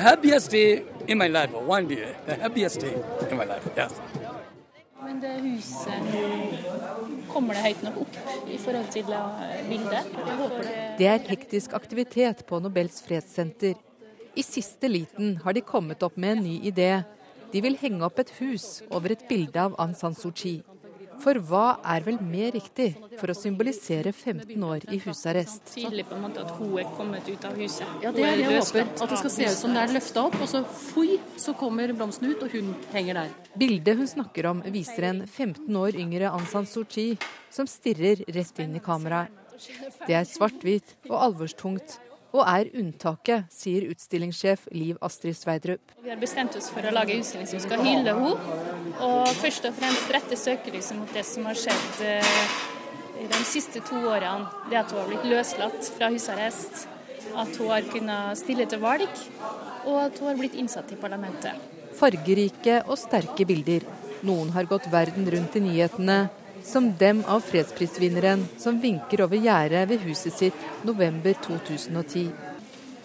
[3.49, 3.93] life, yes.
[5.05, 5.93] Men det huset
[7.29, 8.15] kommer det høyt nok opp
[8.49, 9.09] i forhold til
[9.69, 10.13] bildet?
[10.31, 10.77] Det.
[11.01, 13.75] det er hektisk aktivitet på Nobels fredssenter.
[14.35, 17.03] I siste liten har de kommet opp med en ny idé.
[17.53, 20.63] De vil henge opp et hus over et bilde av Aung San Suu Kyi.
[21.23, 25.75] For hva er vel mer riktig for å symbolisere 15 år i husarrest?
[25.75, 27.95] Tydelig på en måte at hun er kommet ut av huset.
[28.03, 28.91] Ja, det er det jeg håper.
[28.97, 31.95] At det skal se ut som det er løfta opp, og så fui, så kommer
[31.95, 33.33] blomsten ut, og hun henger der.
[33.61, 37.15] Bildet hun snakker om viser en 15 år yngre Aung San Suu Kyi
[37.55, 39.41] som stirrer rett inn i kameraet.
[40.05, 41.99] Det er svart-hvitt og alvorstungt,
[42.35, 45.95] og er unntaket, sier utstillingssjef Liv Astrid Sveidrup.
[46.03, 48.57] Vi har bestemt oss for å lage utstilling som skal hylle henne,
[48.99, 52.57] og først og fremst rette søkelyset mot det som har skjedd eh,
[53.23, 54.51] i de siste to årene.
[54.67, 56.89] Det at hun har blitt løslatt fra husarrest,
[57.39, 59.07] at hun har kunnet stille til valg,
[59.87, 61.71] og at hun har blitt innsatt i parlamentet.
[61.95, 63.87] Fargerike og sterke bilder.
[64.27, 66.25] Noen har gått verden rundt i nyhetene,
[66.65, 72.31] som dem av fredsprisvinneren som vinker over gjerdet ved huset sitt november 2010.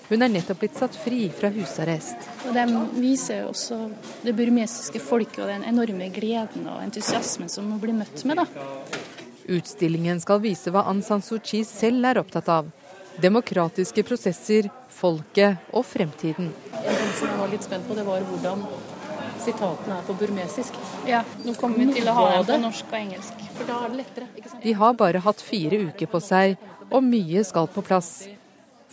[0.09, 2.23] Hun er nettopp blitt satt fri fra husarrest.
[2.49, 2.63] Og De
[2.97, 3.77] viser også
[4.23, 8.41] det burmesiske folket og den enorme gleden og entusiasmen som hun blir møtt med.
[8.41, 8.47] da.
[9.49, 12.71] Utstillingen skal vise hva Aung San Suu Kyi selv er opptatt av.
[13.21, 16.49] Demokratiske prosesser, folket og fremtiden.
[16.73, 18.65] En ting som jeg var litt spent på, det var hvordan
[19.43, 20.75] sitatene er på burmesisk.
[21.07, 23.45] Ja, nå kommer vi til å ha dem på norsk og engelsk.
[23.57, 24.27] For da er det lettere.
[24.35, 24.63] ikke sant?
[24.63, 28.13] De har bare hatt fire uker på seg, og mye skal på plass.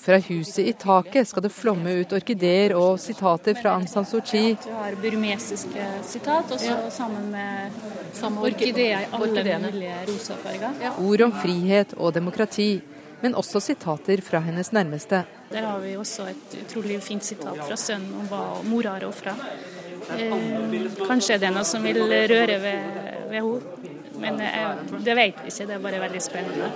[0.07, 4.21] Fra huset i taket skal det flomme ut orkideer og sitater fra Aung San Suu
[4.21, 4.53] Kyi.
[4.63, 10.77] Du har burmesiske sitat, og så sammen med orkideer i alle mulige rosa farger.
[10.85, 10.93] Ja.
[11.01, 12.69] Ord om frihet og demokrati,
[13.23, 15.25] men også sitater fra hennes nærmeste.
[15.51, 19.35] Der har vi også et utrolig fint sitat fra sønnen om hva mora har ofra.
[20.17, 22.97] Eh, kanskje det er noe som vil røre ved,
[23.31, 23.95] ved henne.
[24.17, 26.71] Men jeg, det vet vi ikke, det er bare veldig spennende.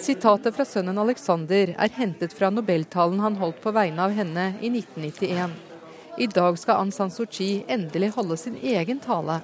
[0.00, 4.70] Sitatet fra sønnen Alexander er hentet fra nobeltalen han holdt på vegne av henne i
[4.72, 5.52] 1991.
[6.22, 9.40] I dag skal Aung San Suu Kyi endelig holde sin egen tale.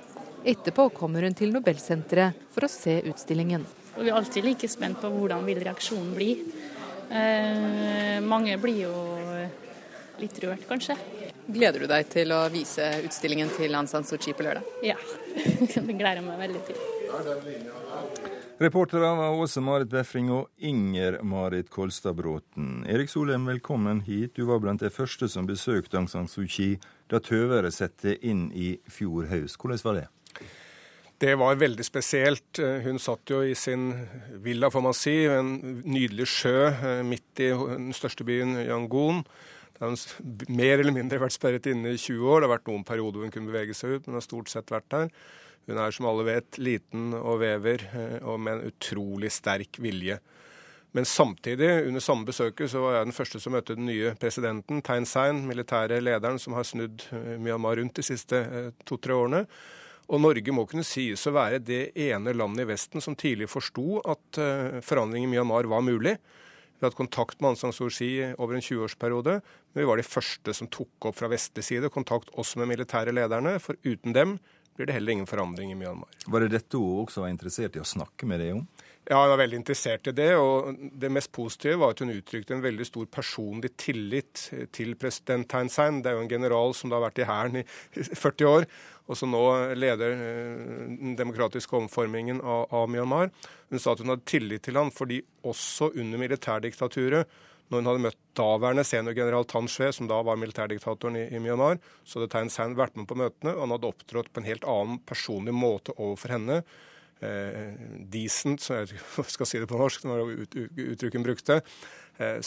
[0.49, 3.64] Etterpå kommer hun til Nobelsenteret for å se utstillingen.
[3.97, 6.33] Og vi er alltid like spent på hvordan vil reaksjonen bli.
[7.09, 8.94] Eh, mange blir jo
[10.21, 10.97] litt rørt, kanskje.
[11.48, 14.66] Gleder du deg til å vise utstillingen til Aung San Suu Kyi på lørdag?
[14.84, 14.98] Ja,
[15.38, 16.76] det gleder jeg meg veldig til.
[18.61, 22.82] Reportere var Åse Marit Befring og Inger Marit Kolstad Bråten.
[22.84, 24.37] Erik Solheim, velkommen hit.
[24.37, 26.74] Du var blant de første som besøkte Aung San Suu Kyi
[27.08, 29.56] da tøvere satte inn i fjor høst.
[29.56, 30.06] Hvordan var det?
[31.18, 32.61] Det var veldig spesielt.
[32.84, 33.94] Hun satt jo i sin
[34.44, 36.68] villa, får man si, en nydelig sjø
[37.08, 39.24] midt i den største byen Yangon.
[39.78, 42.40] Det har mer eller mindre vært sperret inne i 20 år.
[42.40, 44.88] Det har vært noen perioder hun kunne bevege seg ut, men har stort sett vært
[44.90, 45.12] der.
[45.68, 47.84] Hun er som alle vet liten og vever,
[48.24, 50.18] og med en utrolig sterk vilje.
[50.96, 54.80] Men samtidig, under samme besøket, så var jeg den første som møtte den nye presidenten,
[54.82, 59.44] Thein Sein, militære lederen som har snudd eh, Myanmar rundt de siste eh, to-tre årene.
[60.08, 64.00] Og Norge må kunne sies å være det ene landet i Vesten som tidlig forsto
[64.08, 64.38] at
[64.80, 66.14] forandring i Myanmar var mulig.
[66.78, 69.40] Vi har hatt kontakt med Aung San Suu Kyi over en 20-årsperiode.
[69.72, 73.14] Men vi var de første som tok opp fra vestlig side kontakt også med militære
[73.16, 73.56] lederne.
[73.58, 74.36] For uten dem
[74.78, 76.12] blir det heller ingen forandring i Myanmar.
[76.30, 78.62] Var det dette hun også var interessert i å snakke med deg om?
[79.09, 80.29] Ja, hun var veldig interessert i det.
[80.37, 84.44] Og det mest positive var at hun uttrykte en veldig stor personlig tillit
[84.77, 86.03] til president Thein Sein.
[86.05, 87.64] Det er jo en general som da har vært i hæren i
[88.25, 88.68] 40 år,
[89.09, 89.42] og som nå
[89.81, 93.33] leder eh, den demokratiske omformingen av, av Myanmar.
[93.73, 98.05] Hun sa at hun hadde tillit til ham fordi også under militærdiktaturet når hun hadde
[98.07, 102.53] møtt daværende seniorgeneral Tan Shwe, som da var militærdiktatoren i, i Myanmar, så hadde Tein
[102.53, 105.92] Sein vært med på møtene, og han hadde opptrådt på en helt annen personlig måte
[105.97, 106.62] overfor henne
[107.18, 109.00] decent, så jeg
[109.35, 111.62] skal si det på norsk, når uttrykket brukte.
[112.18, 112.40] Eh,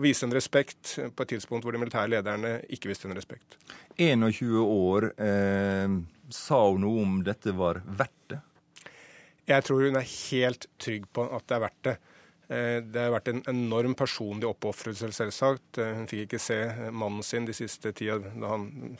[0.00, 3.58] vise en respekt på et tidspunkt hvor de militære lederne ikke viste en respekt.
[4.00, 5.10] 21 år.
[5.20, 5.98] Eh,
[6.32, 8.40] sa hun noe om dette var verdt det?
[9.44, 11.96] Jeg tror hun er helt trygg på at det er verdt det.
[12.48, 15.82] Eh, det har vært en enorm personlig oppofrelse, selvsagt.
[15.84, 18.16] Eh, hun fikk ikke se mannen sin de siste tida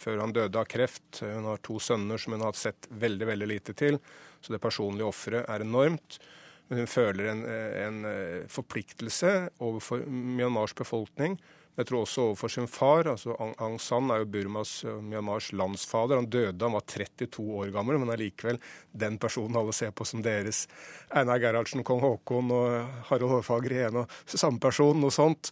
[0.00, 1.22] før han døde av kreft.
[1.24, 4.00] Hun har to sønner som hun har sett veldig veldig lite til.
[4.44, 6.20] Så det personlige offeret er enormt.
[6.68, 11.38] Men hun føler en, en eh, forpliktelse overfor Myanmars befolkning.
[11.74, 13.08] Jeg tror også overfor sin far.
[13.10, 16.20] altså Aung San er jo Burmas Myanmars landsfader.
[16.20, 18.60] Han døde, han var 32 år gammel, men er likevel
[18.92, 20.68] den personen alle ser på som deres.
[21.10, 25.50] Einar Gerhardsen, kong Haakon og Harald Hårfagre igjen og samme person, noe sånt.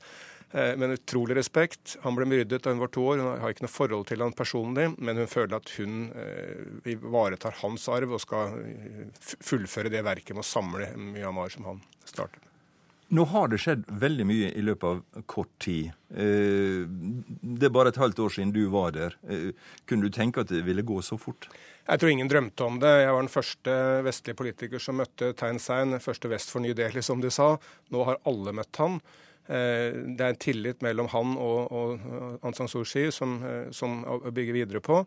[0.53, 1.97] Eh, med en utrolig respekt.
[2.03, 3.21] Han ble myrdet da hun var to år.
[3.23, 7.57] Hun har ikke noe forhold til han personlig, men hun føler at hun eh, ivaretar
[7.63, 12.45] hans arv og skal eh, fullføre det verket med å samle Myanmar som han startet.
[13.13, 15.91] Nå har det skjedd veldig mye i løpet av kort tid.
[16.09, 19.19] Det er bare et halvt år siden du var der.
[19.85, 21.45] Kunne du tenke at det ville gå så fort?
[21.85, 22.95] Jeg tror ingen drømte om det.
[23.03, 23.75] Jeg var den første
[24.07, 27.51] vestlige politiker som møtte Tein Sein, første vest for Ny Delhi, som de sa.
[27.93, 28.97] Nå har alle møtt han.
[29.51, 32.05] Eh, det er en tillit mellom han og, og
[32.43, 35.03] Aung San Suu Kyi som, eh, som bygger videre på.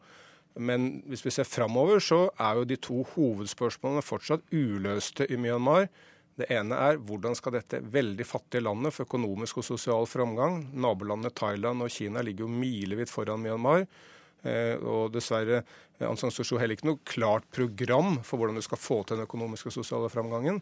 [0.55, 5.89] Men hvis vi ser framover, så er jo de to hovedspørsmålene fortsatt uløste i Myanmar.
[6.35, 11.31] Det ene er hvordan skal dette veldig fattige landet for økonomisk og sosial framgang Nabolandene
[11.31, 13.85] Thailand og Kina ligger jo milevidt foran Myanmar.
[14.45, 15.63] Eh, og dessverre
[16.03, 19.17] Aung San Suu Kyi heller ikke noe klart program for hvordan du skal få til
[19.17, 20.59] den økonomiske og sosiale framgangen.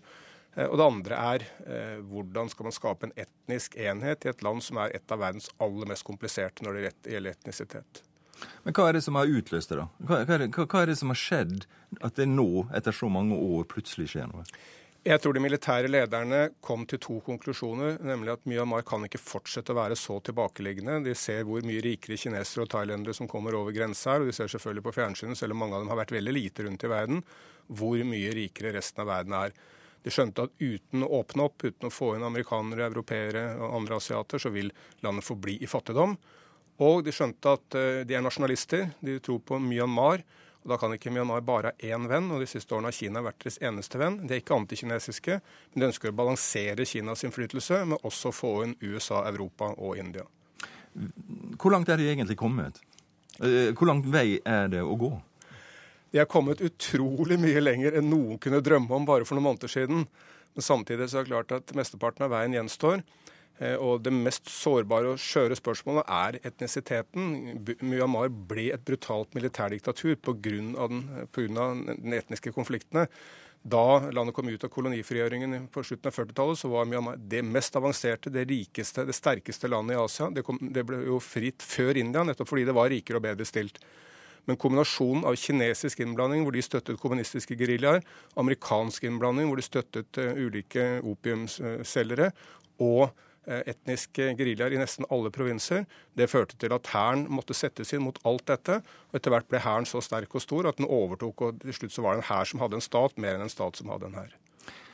[0.55, 4.43] Eh, og det andre er eh, hvordan skal man skape en etnisk enhet i et
[4.45, 8.03] land som er et av verdens aller mest kompliserte når det gjelder etnisitet.
[8.65, 9.87] Men hva er det som har utløst det, da?
[10.03, 11.67] Hva, er det, hva er det som har skjedd
[12.03, 14.43] at det nå, etter så mange år, plutselig skjer noe?
[15.03, 19.73] Jeg tror de militære lederne kom til to konklusjoner, nemlig at Myanmar kan ikke fortsette
[19.73, 21.01] å være så tilbakeliggende.
[21.03, 24.35] De ser hvor mye rikere kinesere og thailendere som kommer over grensa her, og de
[24.37, 26.91] ser selvfølgelig på fjernsynet, selv om mange av dem har vært veldig lite rundt i
[26.93, 27.19] verden,
[27.67, 29.57] hvor mye rikere resten av verden er.
[30.03, 33.99] De skjønte at uten å åpne opp, uten å få inn amerikanere, europeere og andre
[34.01, 34.71] asiater, så vil
[35.05, 36.17] landet forbli i fattigdom.
[36.83, 38.89] Og de skjønte at eh, de er nasjonalister.
[39.03, 40.23] De tror på Myanmar.
[40.63, 43.23] og Da kan ikke Myanmar bare ha én venn, og de siste årene har Kina
[43.23, 44.21] vært deres eneste venn.
[44.23, 45.39] De er ikke antikinesiske,
[45.73, 50.25] men de ønsker å balansere Kinas innflytelse, men også få inn USA, Europa og India.
[51.57, 52.81] Hvor langt er de egentlig kommet?
[53.41, 55.13] Eh, hvor lang vei er det å gå?
[56.13, 59.71] De har kommet utrolig mye lenger enn noen kunne drømme om bare for noen måneder
[59.71, 60.03] siden.
[60.53, 63.01] Men samtidig så er det klart at mesteparten av veien gjenstår.
[63.57, 67.31] Eh, og det mest sårbare og skjøre spørsmålet er etnisiteten.
[67.81, 70.37] Myanmar ble et brutalt militærdiktatur pga.
[70.43, 73.07] Den, den etniske konfliktene.
[73.63, 77.77] Da landet kom ut av kolonifrigjøringen på slutten av 40-tallet, så var Myanmar det mest
[77.79, 80.29] avanserte, det rikeste, det sterkeste landet i Asia.
[80.29, 83.47] Det, kom, det ble jo fritt før India, nettopp fordi det var rikere og bedre
[83.47, 83.79] stilt.
[84.49, 88.03] Men kombinasjonen av kinesisk innblanding, hvor de støttet kommunistiske geriljaer,
[88.39, 92.31] amerikansk innblanding, hvor de støttet uh, ulike opiumsselgere,
[92.83, 95.87] og uh, etniske geriljaer i nesten alle provinser,
[96.19, 98.81] det førte til at hæren måtte settes inn mot alt dette.
[99.11, 101.95] og Etter hvert ble hæren så sterk og stor at den overtok, og til slutt
[101.95, 104.11] så var det en hær som hadde en stat, mer enn en stat som hadde
[104.11, 104.35] en hær.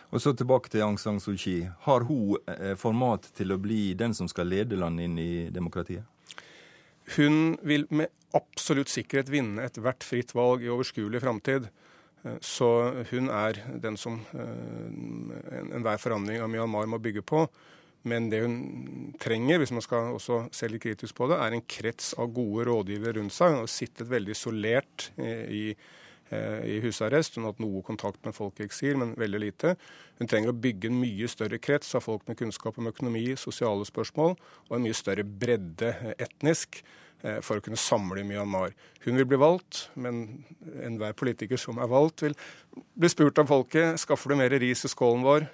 [0.10, 1.68] Og så tilbake til Aung San Suu Kyi.
[1.86, 6.08] Har hun eh, format til å bli den som skal lede landet inn i demokratiet?
[7.18, 11.70] Hun vil med absolutt sikkerhet vinne ethvert fritt valg i overskuelig framtid.
[12.44, 12.68] Så
[13.10, 17.46] hun er den som enhver forandring av Myanmar må bygge på.
[18.08, 18.60] Men det hun
[19.20, 22.68] trenger, hvis man skal også se litt kritisk på det, er en krets av gode
[22.70, 23.56] rådgivere rundt seg.
[23.56, 25.64] Hun har sittet veldig isolert i, i
[26.30, 27.36] husarrest.
[27.36, 29.74] Hun har hatt noe kontakt med folk i eksil, men veldig lite.
[30.20, 33.88] Hun trenger å bygge en mye større krets av folk med kunnskap om økonomi, sosiale
[33.88, 36.84] spørsmål og en mye større bredde etnisk.
[37.20, 38.72] Eh, for å kunne samle Myanmar.
[39.04, 40.46] Hun vil bli valgt, men
[40.86, 42.36] enhver politiker som er valgt, vil
[42.96, 45.50] bli spurt av folket skaffer du mer ris i skålen vår,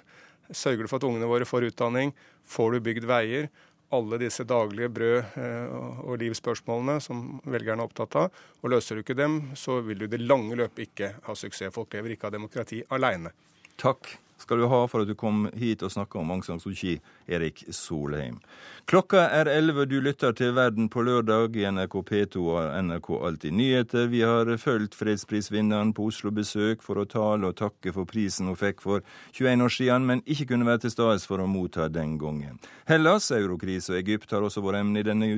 [0.54, 2.12] sørger du for at ungene våre får utdanning,
[2.46, 3.48] får du bygd veier?
[3.94, 8.30] Alle disse daglige brød- eh, og livsspørsmålene som velgerne er opptatt av.
[8.62, 11.74] Og løser du ikke dem, så vil du i det lange løpet ikke ha suksess.
[11.74, 13.30] Folk lever ikke av demokrati aleine.
[13.78, 16.74] Takk skal du ha for at du kom hit og snakka om Aung San Suu
[16.76, 18.38] Kyi, Erik Solheim.
[18.86, 23.56] Klokka er 11, du lytter til Verden på lørdag i NRK P2 og NRK Alltid
[23.58, 24.06] nyheter.
[24.12, 28.58] Vi har fulgt fredsprisvinneren på Oslo besøk for å tale og takke for prisen hun
[28.58, 32.14] fikk for 21 år siden, men ikke kunne være til stede for å motta den
[32.20, 32.60] gangen.
[32.86, 35.32] Hellas, eurokrise og Egypt har også vært emne i denne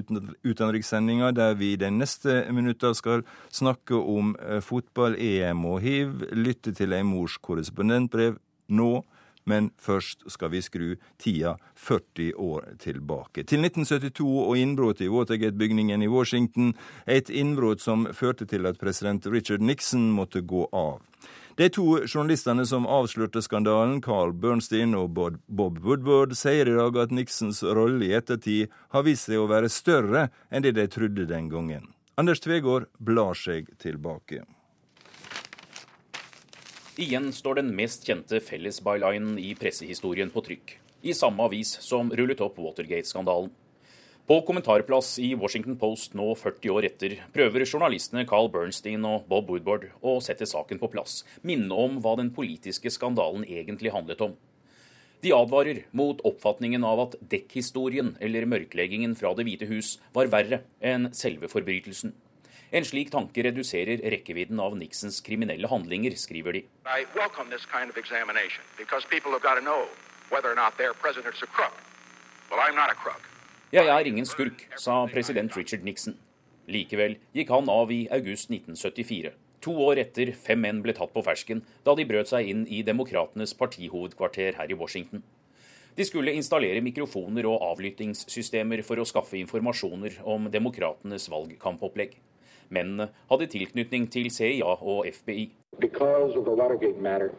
[0.44, 6.92] utenrikssendinga, der vi de neste minutter skal snakke om eh, fotball-EM og hiv, lytte til
[6.92, 8.36] ei mors korrespondentbrev
[8.68, 9.02] nå,
[9.48, 10.88] men først skal vi skru
[11.20, 13.44] tida 40 år tilbake.
[13.48, 16.74] Til 1972 og innbruddet i Watergate-bygningen i Washington,
[17.06, 21.00] et innbrudd som førte til at president Richard Nixon måtte gå av.
[21.58, 27.14] De to journalistene som avslørte skandalen, Carl Bernstein og Bob Woodward, sier i dag at
[27.14, 31.50] Nixons rolle i ettertid har vist seg å være større enn det de trodde den
[31.50, 31.90] gangen.
[32.18, 34.44] Anders Tvegård blar seg tilbake.
[36.98, 40.72] Igjen står den mest kjente fellesbylinen i pressehistorien på trykk,
[41.06, 43.52] i samme avis som rullet opp Watergate-skandalen.
[44.26, 49.46] På kommentarplass i Washington Post nå 40 år etter prøver journalistene Carl Bernstein og Bob
[49.46, 54.34] Woodward å sette saken på plass, minne om hva den politiske skandalen egentlig handlet om.
[55.22, 60.64] De advarer mot oppfatningen av at dekkhistorien eller mørkleggingen fra Det hvite hus var verre
[60.82, 62.10] enn selve forbrytelsen.
[62.68, 66.60] En slik tanke reduserer rekkevidden av Nixons kriminelle handlinger, skriver de.
[66.84, 67.96] Kind of
[73.72, 76.18] Jeg er ingen skurk, sa president Richard Nixon.
[76.68, 79.32] Likevel gikk han av i august 1974,
[79.64, 82.84] to år etter fem menn ble tatt på fersken da de brøt seg inn i
[82.84, 85.24] Demokratenes partihovedkvarter her i Washington.
[85.96, 92.12] De skulle installere mikrofoner og avlyttingssystemer for å skaffe informasjoner om demokratenes valgkampopplegg.
[92.70, 95.50] Mennene hadde tilknytning til CIA og FBI.
[95.78, 97.30] Matter,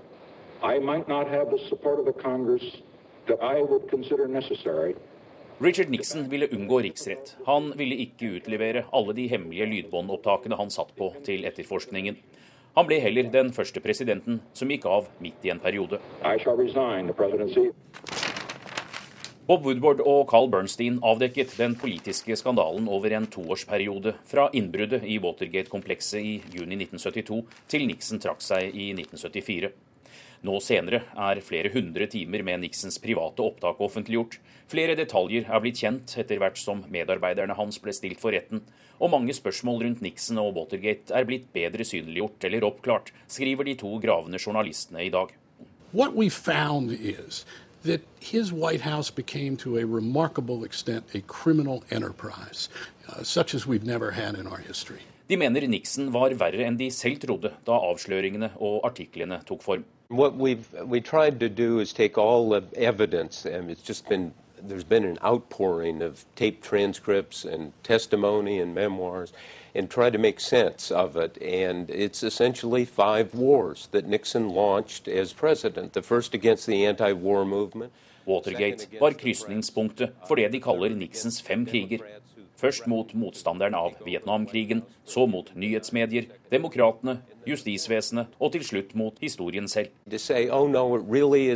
[5.59, 7.34] Richard Nixon ville unngå riksrett.
[7.45, 12.15] Han ville ikke utlevere alle de hemmelige lydbåndopptakene han satt på til etterforskningen.
[12.77, 15.99] Han ble heller den første presidenten som gikk av midt i en periode.
[19.50, 25.16] Bob Woodward og Carl Bernstein avdekket den politiske skandalen over en toårsperiode, fra innbruddet i
[25.18, 27.39] Watergate-komplekset i juni 1972
[27.74, 29.72] til Nixon trakk seg i 1974.
[30.45, 34.38] Nå senere er flere hundre timer med Nixons private opptak offentliggjort.
[34.70, 38.62] Flere detaljer er blitt kjent etter hvert som medarbeiderne hans ble stilt for retten.
[39.02, 43.74] Og mange spørsmål rundt Nixon og Watergate er blitt bedre synliggjort eller oppklart, skriver de
[43.82, 45.34] to gravende journalistene i dag.
[45.89, 47.47] What we found is
[47.84, 52.69] that his White House became to a remarkable extent a criminal enterprise,
[53.07, 55.01] uh, such as we've never had in our history.
[55.27, 59.86] De mener Nixon var verre enn de selv trodde da avsløringene og artiklene tok form.
[60.09, 64.34] What we've we tried to do is take all the evidence, and it's just been
[64.67, 69.32] there's been an outpouring of tape transcripts and testimony and memoirs
[69.76, 71.38] and try to make sense of it.
[71.41, 75.93] And it's essentially five wars that Nixon launched as president.
[75.93, 77.91] The first against the anti-war movement.
[78.26, 81.99] Watergate var krysningspunktet for det de kaller Nixons fem kriger.
[82.59, 89.67] Først mot motstanderen av Vietnamkrigen, så mot nyhetsmedier, demokratene, justisvesenet og til slutt mot historien
[89.67, 89.88] selv.
[90.17, 91.55] Say, oh no, really.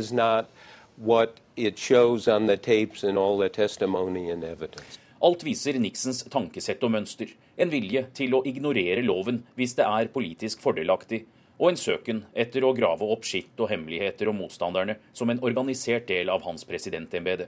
[5.22, 7.26] Alt viser Nixons tankesett og mønster.
[7.56, 11.24] En vilje til å ignorere loven hvis det er politisk fordelaktig,
[11.54, 16.08] og en søken etter å grave opp skitt og hemmeligheter om motstanderne som en organisert
[16.08, 17.46] del av hans presidentembete.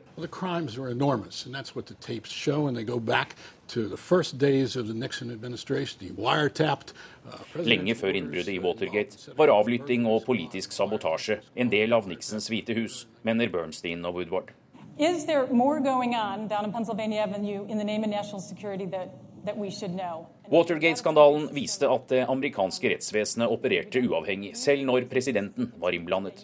[7.66, 12.78] Lenge før innbruddet i Watergate var avlytting og politisk sabotasje en del av Nixons hvite
[12.78, 14.54] hus, mener Bernstein og Woodward.
[14.98, 18.86] Is there more going on down in Pennsylvania Avenue in the name of national security
[18.86, 19.11] that
[19.47, 26.42] Watergate-skandalen viste at det amerikanske rettsvesenet opererte uavhengig, selv når presidenten var innblandet.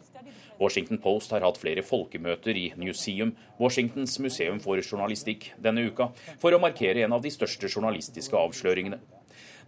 [0.61, 6.55] Washington Post har hatt flere folkemøter i Newseum, Washingtons museum for journalistikk, denne uka, for
[6.55, 9.01] å markere en av de største journalistiske avsløringene.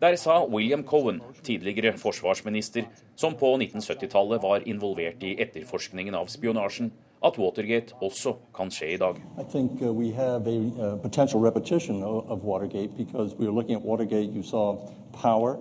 [0.02, 6.92] Der sa William Cohen, tidligere forsvarsminister, som på 1970-tallet var involvert i etterforskningen av spionasjen,
[7.24, 9.14] at Watergate også kan skje i dag.
[9.38, 13.54] I think uh, we have a uh, potential repetition of, of Watergate because we were
[13.54, 14.76] looking at Watergate, you saw
[15.22, 15.56] power,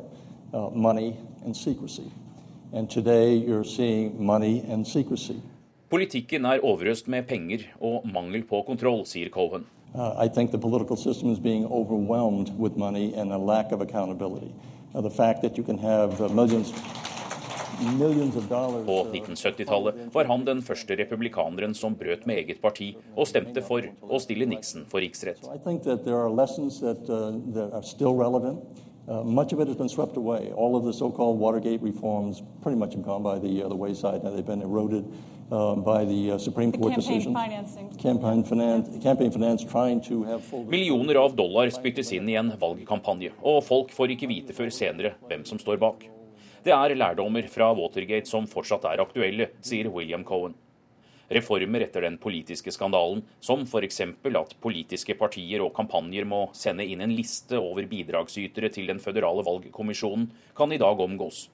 [0.54, 2.12] uh, money, and secrecy.
[2.74, 5.36] And today you're seeing money and secrecy.
[5.90, 9.66] Politikken er overøst med penger og mangel på kontroll, sier Cohen.
[9.96, 13.82] Uh, I think the political system is being overwhelmed with money and a lack of
[13.82, 14.52] accountability.
[14.96, 16.74] Uh, the fact that you can have uh, millions
[18.86, 23.86] på 1970-tallet var han den første republikaneren som brøt med eget parti og stemte for
[24.10, 25.44] å stille Nixon for riksrett.
[29.06, 30.54] Uh, much of it has been swept away.
[30.56, 34.24] All of the so-called Watergate reforms pretty much have gone by the, uh, the wayside.
[34.24, 35.04] Now they've been eroded
[35.52, 37.34] uh, by the uh, Supreme Court decision.
[38.00, 40.64] Campaign finance, campaign finance trying to have full...
[40.64, 45.18] Millioner av dollar spyttes inn i en valgkampanje, og folk får ikke vite før senere
[45.28, 46.08] hvem som står bak.
[46.64, 50.56] Det er lærdommer fra Watergate som fortsatt er aktuelle, sier William Cohen
[51.34, 54.02] reformer etter den politiske skandalen, som f.eks.
[54.02, 59.46] at politiske partier og kampanjer må sende inn en liste over bidragsytere til den føderale
[59.46, 61.48] valgkommisjonen, kan i dag omgås.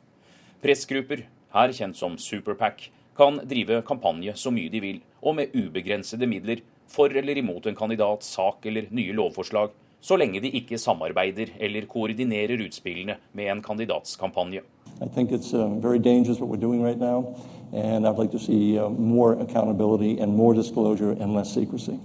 [0.63, 2.89] Pressgrupper, her kjent som Superpac,
[3.19, 7.77] kan drive kampanje så mye de vil, og med ubegrensede midler, for eller imot en
[7.77, 13.63] kandidats sak eller nye lovforslag, så lenge de ikke samarbeider eller koordinerer utspillene med en
[13.63, 14.63] kandidatskampanje.
[15.01, 17.35] I think it's um, very dangerous what we're doing right now.
[17.71, 21.99] And I'd like to see uh, more accountability and more disclosure and less secrecy.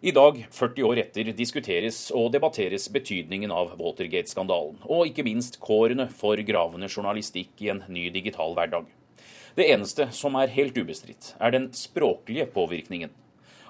[0.00, 6.06] I dag, 40 år etter, diskuteres og debatteres betydningen av Watergate-skandalen, og ikke minst kårene
[6.14, 8.86] for gravende journalistikk i en ny digital hverdag.
[9.58, 13.10] Det eneste som er helt ubestridt, er den språklige påvirkningen.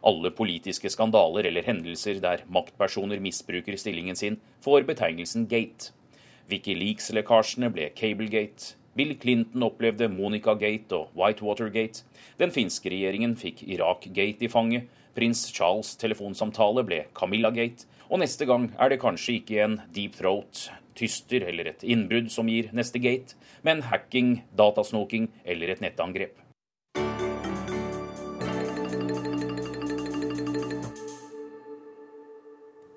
[0.05, 5.95] Alle politiske skandaler eller hendelser der maktpersoner misbruker stillingen sin, får betegnelsen gate.
[6.49, 12.03] Wikileaks-lekkasjene ble Cablegate, Bill Clinton opplevde Monica-gate og Whitewater-gate.
[12.41, 14.89] Den finske regjeringen fikk Irak-gate i fanget.
[15.15, 17.87] Prins Charles' telefonsamtale ble Camilla-gate.
[18.11, 20.65] Og neste gang er det kanskje ikke en deep throat,
[20.99, 26.35] tyster eller et innbrudd som gir neste gate, men hacking, datasnoking eller et nettangrep.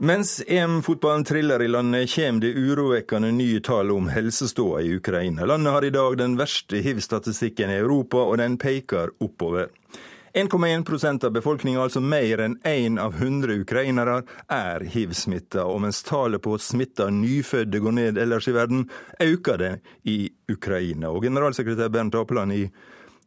[0.04, 5.45] Mens EM-fotballen triller i landet, kommer det urovekkende nye tall om helseståa i Ukraina.
[5.45, 9.68] Landet har i dag den verste hiv-statistikken i Europa, og den peker oppover.
[10.34, 15.68] 1,1% av befolkninga, altså mer enn én av 100 ukrainere, er hiv-smitta.
[15.70, 18.88] Og mens tallet på smitta nyfødte går ned ellers i verden,
[19.22, 19.72] øker det
[20.10, 20.18] i
[20.49, 21.14] Ukraina.
[21.14, 22.66] Og generalsekretær Bernt Apeland i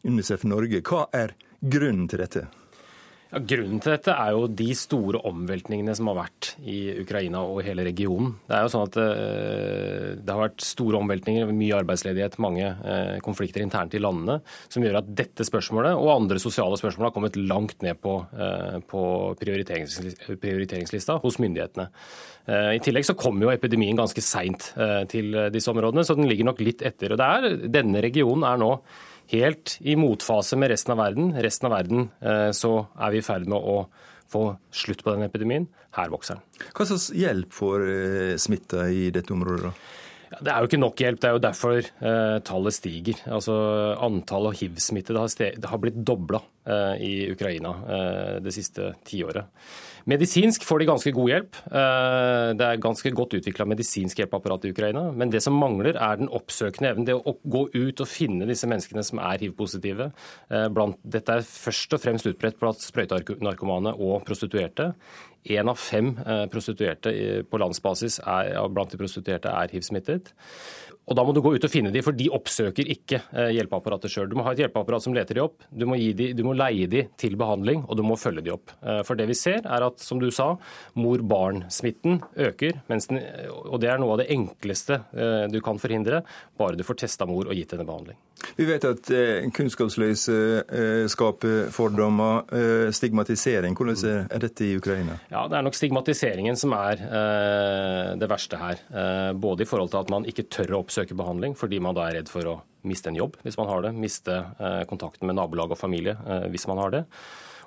[0.03, 2.49] UNICEF Norge, hva er grunnen til dette?
[3.35, 7.65] Ja, grunnen til dette er jo de store omveltningene som har vært i Ukraina og
[7.67, 8.37] hele regionen.
[8.47, 13.17] Det er jo sånn at eh, det har vært store omveltninger, mye arbeidsledighet, mange eh,
[13.27, 14.37] konflikter internt i landene,
[14.71, 18.77] som gjør at dette spørsmålet og andre sosiale spørsmål har kommet langt ned på, eh,
[18.87, 19.03] på
[19.41, 21.89] prioriteringslista hos myndighetene.
[22.45, 24.67] I tillegg så kom jo epidemien ganske seint
[25.09, 27.15] til disse områdene, så den ligger nok litt etter.
[27.15, 28.69] Og det er, Denne regionen er nå
[29.33, 31.33] helt i motfase med resten av verden.
[31.45, 33.85] Resten av verden eh, så er vi i ferd med å
[34.33, 35.69] få slutt på den epidemien.
[35.95, 36.71] Her vokser den.
[36.75, 39.71] Hva slags hjelp får eh, smitta i dette området?
[39.71, 40.01] da?
[40.41, 43.21] Det er jo ikke nok hjelp, det er jo derfor eh, tallet stiger.
[43.37, 43.55] Altså
[44.03, 49.51] Antallet hiv-smittede har, har, blitt dobla eh, i Ukraina eh, det siste tiåret.
[50.05, 51.59] Medisinsk får de ganske god hjelp.
[51.65, 55.07] Eh, det er ganske godt utvikla medisinsk hjelpeapparat i Ukraina.
[55.17, 57.07] Men det som mangler, er den oppsøkende evnen.
[57.09, 60.11] Det å gå ut og finne disse menneskene som er hiv-positive.
[60.53, 60.67] Eh,
[61.17, 64.93] dette er først og fremst utbredt blant sprøytenarkomane og prostituerte.
[65.45, 67.13] Én av fem eh, prostituerte
[67.49, 70.35] på landsbasis er, blant de prostituerte er hiv-smittet.
[71.05, 74.13] Og Da må du gå ut og finne dem, for de oppsøker ikke eh, hjelpeapparatet
[74.13, 74.29] sjøl.
[74.31, 76.89] Du må ha et hjelpeapparat som leter dem opp, du må, de, du må, leie
[76.89, 78.73] dem til behandling, og du må følge dem opp.
[78.81, 80.55] Eh, for det vi ser er at, som du sa,
[80.97, 82.81] mor-barn-smitten øker.
[82.89, 83.21] Den,
[83.69, 86.23] og det er noe av det enkleste eh, du kan forhindre,
[86.57, 88.17] bare du får testa mor og gitt henne behandling.
[88.59, 89.09] Vi vet at
[89.57, 90.35] kunnskapsløse
[91.09, 92.43] skaper fordommer,
[92.93, 93.73] stigmatisering.
[93.79, 95.17] Hvordan er dette i Ukraina?
[95.33, 97.01] Ja, Det er nok stigmatiseringen som er
[98.21, 98.83] det verste her.
[99.41, 102.07] Både i forhold til at man ikke tør å oppsøke oppsøke behandling fordi man da
[102.09, 105.39] er redd for å miste en jobb hvis man har det, miste eh, kontakten med
[105.39, 107.05] nabolag og familie eh, hvis man har det.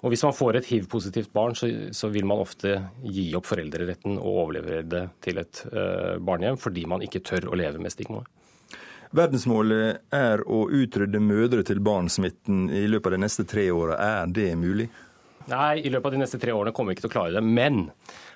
[0.05, 4.19] Og Hvis man får et hiv-positivt barn, så, så, vil man ofte gi opp foreldreretten
[4.19, 8.30] og overlevere det til et uh, barnehjem fordi man ikke tør å leve med stigmaet.
[9.17, 13.97] Verdensmålet er å utrydde mødre til barn-smitten i løpet av de neste tre åra.
[13.97, 14.86] Er det mulig?
[15.48, 17.41] Nei, i løpet av de neste tre årene kommer vi ikke til å klare det.
[17.45, 17.86] Men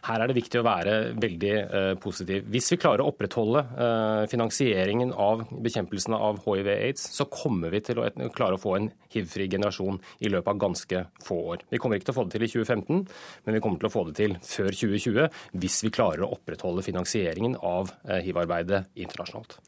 [0.07, 2.45] her er det viktig å være veldig uh, positiv.
[2.53, 7.99] Hvis vi klarer å opprettholde uh, finansieringen av bekjempelsen av hiv-aids, så kommer vi til
[7.99, 11.65] å klare å få en hiv-fri generasjon i løpet av ganske få år.
[11.73, 13.05] Vi kommer ikke til å få det til i 2015,
[13.45, 16.85] men vi kommer til å få det til før 2020 hvis vi klarer å opprettholde
[16.87, 19.59] finansieringen av uh, hiv-arbeidet internasjonalt.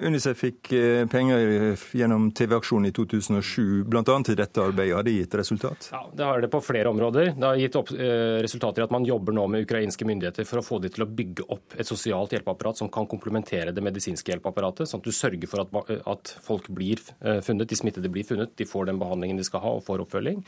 [0.00, 4.02] Unicef fikk eh, penger gjennom TV-aksjonen i 2007, bl.a.
[4.04, 4.94] til dette arbeidet.
[4.94, 5.88] Har det gitt resultat?
[5.90, 7.32] Ja, Det har det på flere områder.
[7.34, 10.60] Det har gitt opp, eh, resultater i at man jobber nå med ukrainske myndigheter for
[10.60, 14.30] å få dem til å bygge opp et sosialt hjelpeapparat som kan komplementere det medisinske
[14.30, 18.26] hjelpeapparatet, sånn at du sørger for at, at folk blir eh, funnet, de smittede blir
[18.28, 20.44] funnet, de får den behandlingen de skal ha og får oppfølging.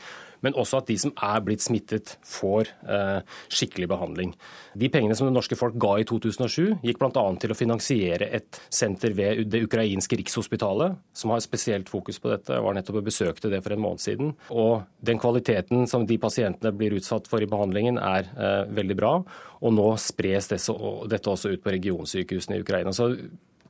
[0.47, 3.19] Men også at de som er blitt smittet, får eh,
[3.51, 4.33] skikkelig behandling.
[4.79, 7.27] De pengene som det norske folk ga i 2007, gikk bl.a.
[7.41, 12.53] til å finansiere et senter ved det ukrainske rikshospitalet, som har spesielt fokus på dette.
[12.55, 14.33] Jeg var nettopp og besøkte det for en måned siden.
[14.49, 19.13] Og den kvaliteten som de pasientene blir utsatt for i behandlingen, er eh, veldig bra.
[19.61, 22.93] Og nå spres dette, også ut på regionsykehusene i Ukraina.
[22.95, 23.13] Så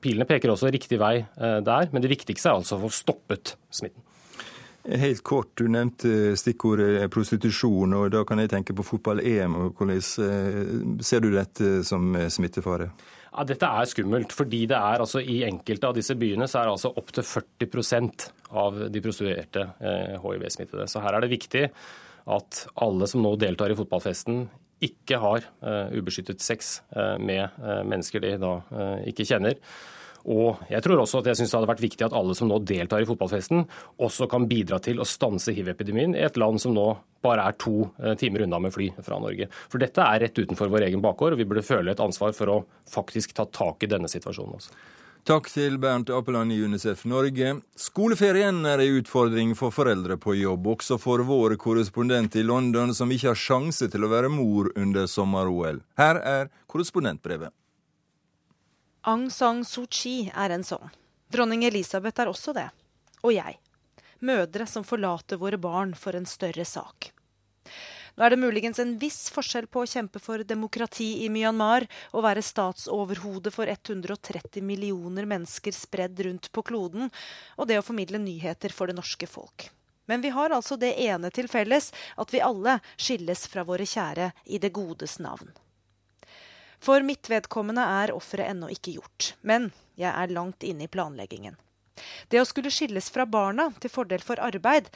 [0.02, 3.56] pilene peker også riktig vei eh, der, men det viktigste er altså å få stoppet
[3.74, 4.08] smitten.
[4.82, 9.58] Helt kort, du nevnte stikkordet prostitusjon, og da kan jeg tenke på fotball-EM.
[9.78, 12.90] Hvordan eh, ser du dette som smittefare?
[13.32, 14.34] Ja, dette er skummelt.
[14.36, 18.26] fordi det er altså I enkelte av disse byene så er det altså opptil 40%
[18.52, 20.88] av de prostituerte eh, hiv-smittede.
[20.92, 21.70] Så her er det viktig
[22.32, 24.44] at alle som nå deltar i fotballfesten,
[24.82, 29.58] ikke har eh, ubeskyttet sex eh, med eh, mennesker de da eh, ikke kjenner.
[30.30, 32.60] Og jeg tror også at jeg synes det hadde vært viktig at alle som nå
[32.68, 33.66] deltar i fotballfesten,
[34.02, 36.88] også kan bidra til å stanse hiv-epidemien i et land som nå
[37.22, 39.50] bare er to eh, timer unna med fly fra Norge.
[39.70, 42.54] For dette er rett utenfor vår egen bakgård, og vi burde føle et ansvar for
[42.54, 44.74] å faktisk ta tak i denne situasjonen også.
[45.22, 47.52] Takk til Bernt Apeland i Unicef Norge.
[47.78, 53.14] Skoleferien er en utfordring for foreldre på jobb, også for vår korrespondent i London, som
[53.14, 55.84] ikke har sjanse til å være mor under sommer-OL.
[56.02, 57.54] Her er korrespondentbrevet.
[59.04, 60.92] Aung San Suu Kyi er en sånn.
[61.34, 62.68] Dronning Elisabeth er også det.
[63.26, 63.56] Og jeg.
[64.22, 67.08] Mødre som forlater våre barn for en større sak.
[68.14, 72.28] Nå er det muligens en viss forskjell på å kjempe for demokrati i Myanmar og
[72.28, 77.10] være statsoverhode for 130 millioner mennesker spredd rundt på kloden,
[77.58, 79.72] og det å formidle nyheter for det norske folk.
[80.06, 81.90] Men vi har altså det ene til felles,
[82.22, 85.50] at vi alle skilles fra våre kjære i det godes navn.
[86.82, 89.70] For mitt vedkommende er offeret ennå ikke gjort, men
[90.00, 91.58] jeg er langt inne i planleggingen.
[92.34, 94.88] Det å skulle skilles fra barna til fordel for arbeid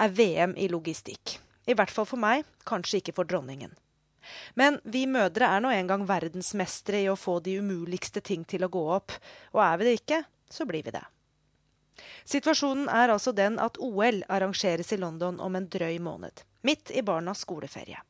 [0.00, 1.36] er VM i logistikk.
[1.68, 3.74] I hvert fall for meg, kanskje ikke for dronningen.
[4.56, 8.72] Men vi mødre er nå engang verdensmestere i å få de umuligste ting til å
[8.72, 9.12] gå opp,
[9.52, 11.04] og er vi det ikke, så blir vi det.
[12.24, 17.04] Situasjonen er altså den at OL arrangeres i London om en drøy måned, midt i
[17.04, 18.00] barnas skoleferie.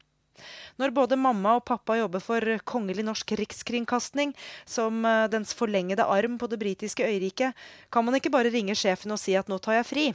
[0.81, 4.35] Når både mamma og pappa jobber for Kongelig norsk rikskringkasting,
[4.67, 9.15] som eh, dens forlengede arm på det britiske øyriket, kan man ikke bare ringe sjefen
[9.15, 10.07] og si at nå tar jeg fri.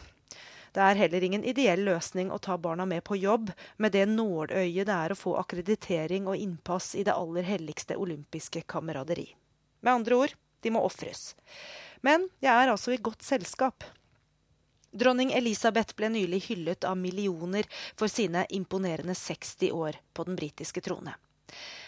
[0.74, 3.50] Det er heller ingen ideell løsning å ta barna med på jobb
[3.82, 8.62] med det nåløyet det er å få akkreditering og innpass i det aller helligste olympiske
[8.70, 9.32] kameraderi.
[9.82, 11.34] Med andre ord, de må ofres.
[12.06, 13.84] Men jeg er altså i godt selskap.
[14.92, 17.66] Dronning Elisabeth ble nylig hyllet av millioner
[17.96, 21.16] for sine imponerende 60 år på den britiske trone.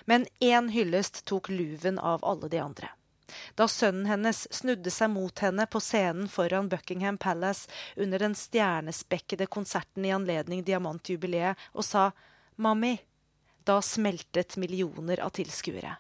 [0.06, 2.90] Men én hyllest tok luven av alle de andre.
[3.56, 9.46] Da sønnen hennes snudde seg mot henne på scenen foran Buckingham Palace under den stjernespekkede
[9.46, 12.12] konserten i anledning diamantjubileet og sa
[12.56, 13.00] 'Mammi',
[13.64, 15.96] da smeltet millioner av tilskuere.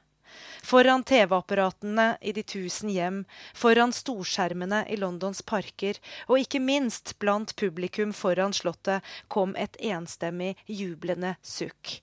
[0.64, 3.24] Foran TV-apparatene i de tusen hjem,
[3.58, 10.56] foran storskjermene i Londons parker, og ikke minst blant publikum foran Slottet, kom et enstemmig,
[10.66, 12.00] jublende sukk.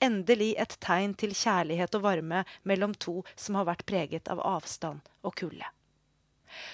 [0.00, 5.04] Endelig et tegn til kjærlighet og varme mellom to som har vært preget av avstand
[5.22, 5.68] og kulde.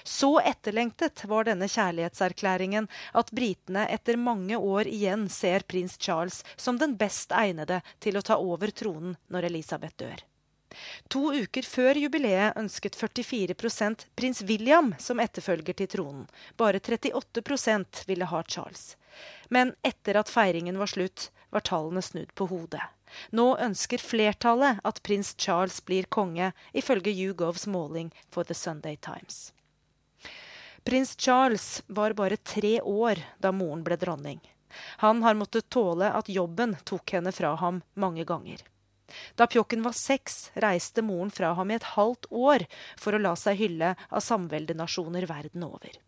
[0.05, 2.87] Så etterlengtet var denne kjærlighetserklæringen
[3.21, 8.25] at britene etter mange år igjen ser prins Charles som den best egnede til å
[8.25, 10.25] ta over tronen når Elisabeth dør.
[11.09, 16.27] To uker før jubileet ønsket 44% prins William som etterfølger til tronen.
[16.57, 18.97] Bare 38% ville ha Charles.
[19.49, 22.83] Men etter at feiringen var slutt, var tallene snudd på hodet.
[23.31, 29.53] Nå ønsker flertallet at prins Charles blir konge, ifølge YouGovs måling for The Sunday Times.
[30.85, 34.41] Prins Charles var bare tre år da moren ble dronning.
[35.03, 38.61] Han har måttet tåle at jobben tok henne fra ham mange ganger.
[39.35, 42.67] Da Pjokken var seks, reiste moren fra ham i et halvt år
[42.99, 46.01] for å la seg hylle av samveldenasjoner verden over.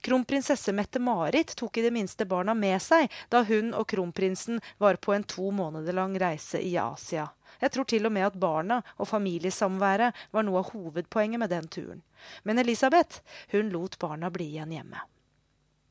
[0.00, 5.14] Kronprinsesse Mette-Marit tok i det minste barna med seg da hun og kronprinsen var på
[5.16, 7.30] en to måneder lang reise i Asia.
[7.62, 11.68] Jeg tror til og med at barna og familiesamværet var noe av hovedpoenget med den
[11.68, 12.02] turen.
[12.42, 15.00] Men Elisabeth, hun lot barna bli igjen hjemme.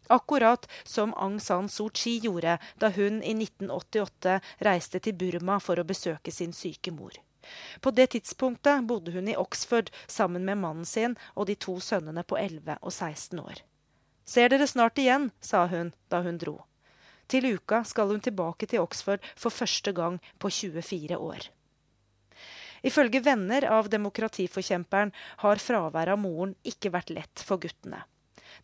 [0.08, 5.80] Akkurat som Aung San Suu Kyi gjorde da hun i 1988 reiste til Burma for
[5.80, 7.14] å besøke sin syke mor.
[7.82, 12.24] På det tidspunktet bodde hun i Oxford sammen med mannen sin og de to sønnene
[12.24, 13.64] på 11 og 16 år.
[14.26, 16.60] Ser dere snart igjen, sa hun da hun dro.
[17.32, 21.50] Til uka skal hun tilbake til Oxford for første gang på 24 år.
[22.84, 25.12] Ifølge venner av demokratiforkjemperen
[25.44, 28.02] har fraværet av moren ikke vært lett for guttene.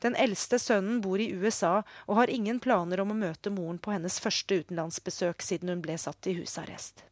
[0.04, 3.93] Den eldste sønnen bor i USA og har ingen planer om å møte moren på
[3.95, 7.04] hennes første utenlandsbesøk siden hun ble satt i husarrest.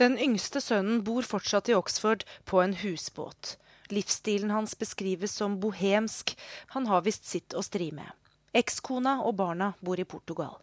[0.00, 3.56] Den yngste sønnen bor fortsatt i Oxford på en husbåt.
[3.92, 6.36] Livsstilen hans beskrives som bohemsk.
[6.76, 8.08] Han har visst sitt å stri med.
[8.56, 10.56] Ekskona og barna bor i Portugal.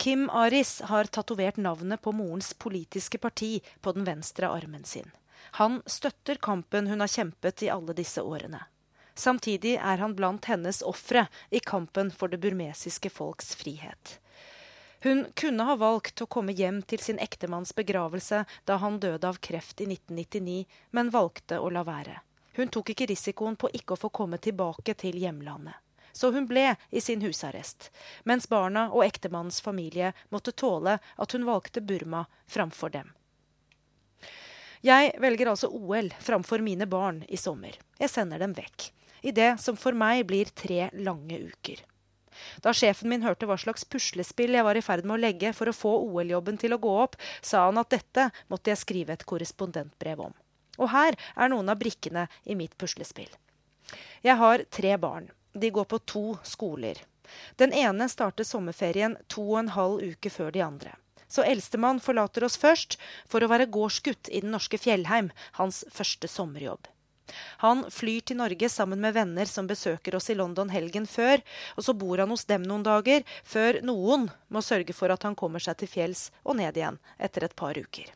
[0.00, 5.10] Kim Aris har tatovert navnet på morens politiske parti på den venstre armen sin.
[5.58, 8.62] Han støtter kampen hun har kjempet i alle disse årene.
[9.20, 14.14] Samtidig er han blant hennes ofre i kampen for det burmesiske folks frihet.
[15.04, 19.36] Hun kunne ha valgt å komme hjem til sin ektemanns begravelse da han døde av
[19.44, 20.64] kreft i 1999,
[20.96, 22.14] men valgte å la være.
[22.56, 25.76] Hun tok ikke risikoen på ikke å få komme tilbake til hjemlandet.
[26.16, 27.90] Så hun ble i sin husarrest,
[28.24, 33.12] mens barna og ektemannens familie måtte tåle at hun valgte Burma framfor dem.
[34.80, 37.76] Jeg velger altså OL framfor mine barn i sommer.
[38.00, 38.88] Jeg sender dem vekk
[39.22, 41.82] i det som for meg blir tre lange uker.
[42.64, 45.68] Da sjefen min hørte hva slags puslespill jeg var i ferd med å legge for
[45.68, 49.26] å få OL-jobben til å gå opp, sa han at dette måtte jeg skrive et
[49.28, 50.34] korrespondentbrev om.
[50.80, 53.30] Og her er noen av brikkene i mitt puslespill.
[54.24, 55.28] Jeg har tre barn.
[55.52, 57.02] De går på to skoler.
[57.60, 60.94] Den ene starter sommerferien to og en halv uke før de andre.
[61.30, 62.96] Så eldstemann forlater oss først
[63.30, 66.88] for å være gårdsgutt i den norske fjellheim, hans første sommerjobb.
[67.64, 71.42] Han flyr til Norge sammen med venner som besøker oss i London helgen før,
[71.76, 75.38] og så bor han hos dem noen dager, før noen må sørge for at han
[75.38, 78.10] kommer seg til fjells og ned igjen etter et par uker.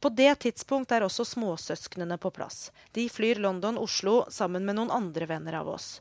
[0.00, 2.70] På det tidspunkt er også småsøsknene på plass.
[2.96, 5.98] De flyr London-Oslo sammen med noen andre venner av oss.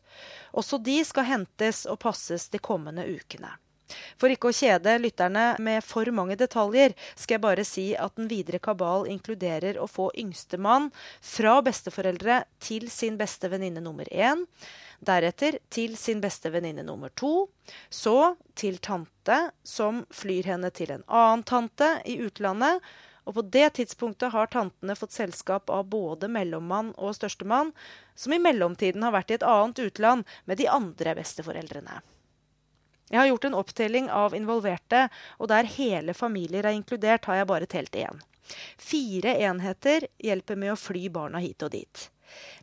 [0.56, 3.52] Også de skal hentes og passes de kommende ukene.
[4.20, 8.30] For ikke å kjede lytterne med for mange detaljer, skal jeg bare si at den
[8.32, 10.90] videre kabal inkluderer å få yngstemann
[11.22, 14.46] fra besteforeldre til sin beste venninne nummer én.
[15.00, 17.48] Deretter til sin beste venninne nummer to.
[17.90, 22.84] Så til tante, som flyr henne til en annen tante i utlandet.
[23.30, 27.72] Og på det tidspunktet har tantene fått selskap av både mellommann og størstemann,
[28.18, 32.00] som i mellomtiden har vært i et annet utland med de andre besteforeldrene.
[33.10, 35.08] Jeg har gjort en opptelling av involverte,
[35.38, 38.22] og der hele familier er inkludert, har jeg bare telt én.
[38.78, 42.10] Fire enheter hjelper med å fly barna hit og dit.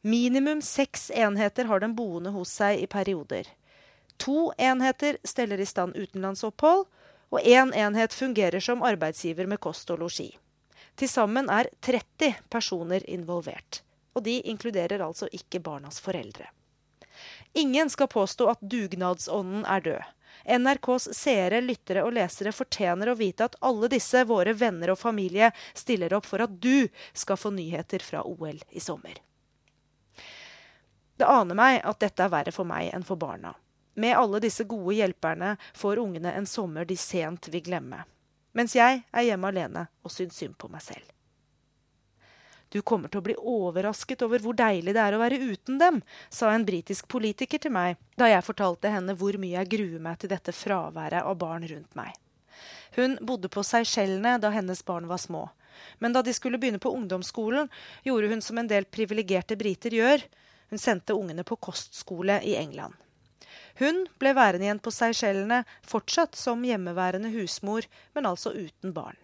[0.02, 3.48] Minimum seks enheter har den boende hos seg i perioder.
[4.22, 6.86] To enheter steller i stand utenlandsopphold,
[7.34, 10.30] og én en enhet fungerer som arbeidsgiver med kost og losji.
[10.96, 13.82] Til sammen er 30 personer involvert.
[14.14, 16.46] Og de inkluderer altså ikke barnas foreldre.
[17.52, 20.12] Ingen skal påstå at dugnadsånden er død.
[20.46, 25.50] NRKs seere, lyttere og lesere fortjener å vite at alle disse, våre venner og familie,
[25.74, 29.18] stiller opp for at du skal få nyheter fra OL i sommer.
[31.16, 33.54] Det aner meg at dette er verre for meg enn for barna.
[33.96, 38.02] Med alle disse gode hjelperne får ungene en sommer de sent vil glemme.
[38.52, 41.15] Mens jeg er hjemme alene og syns synd på meg selv.
[42.76, 46.02] Du kommer til å bli overrasket over hvor deilig det er å være uten dem,
[46.28, 50.18] sa en britisk politiker til meg da jeg fortalte henne hvor mye jeg gruer meg
[50.20, 52.12] til dette fraværet av barn rundt meg.
[52.98, 55.46] Hun bodde på Seychellene da hennes barn var små.
[56.04, 57.72] Men da de skulle begynne på ungdomsskolen,
[58.04, 60.24] gjorde hun som en del privilegerte briter gjør.
[60.68, 62.92] Hun sendte ungene på kostskole i England.
[63.80, 69.16] Hun ble værende igjen på Seychellene, fortsatt som hjemmeværende husmor, men altså uten barn.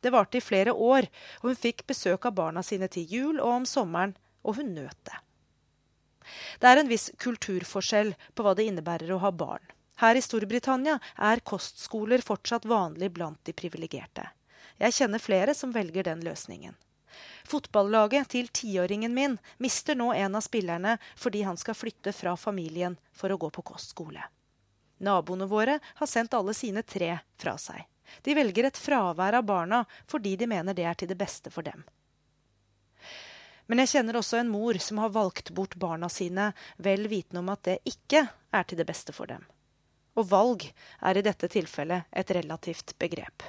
[0.00, 1.08] Det varte i flere år,
[1.42, 4.96] og hun fikk besøk av barna sine til jul og om sommeren, og hun nøt
[5.08, 5.18] det.
[6.60, 9.64] Det er en viss kulturforskjell på hva det innebærer å ha barn.
[10.00, 14.24] Her i Storbritannia er kostskoler fortsatt vanlig blant de privilegerte.
[14.80, 16.76] Jeg kjenner flere som velger den løsningen.
[17.44, 22.96] Fotballaget til tiåringen min mister nå en av spillerne fordi han skal flytte fra familien
[23.12, 24.22] for å gå på kostskole.
[25.00, 27.84] Naboene våre har sendt alle sine tre fra seg.
[28.22, 31.66] De velger et fravær av barna fordi de mener det er til det beste for
[31.66, 31.84] dem.
[33.70, 36.48] Men jeg kjenner også en mor som har valgt bort barna sine,
[36.82, 39.44] vel vitende om at det ikke er til det beste for dem.
[40.18, 40.66] Og valg
[41.06, 43.44] er i dette tilfellet et relativt begrep.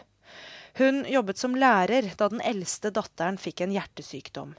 [0.78, 4.53] Hun jobbet som lærer da den eldste datteren fikk en hjertesykdom.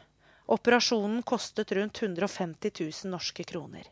[0.53, 3.87] Operasjonen kostet rundt 150 000 norske kroner.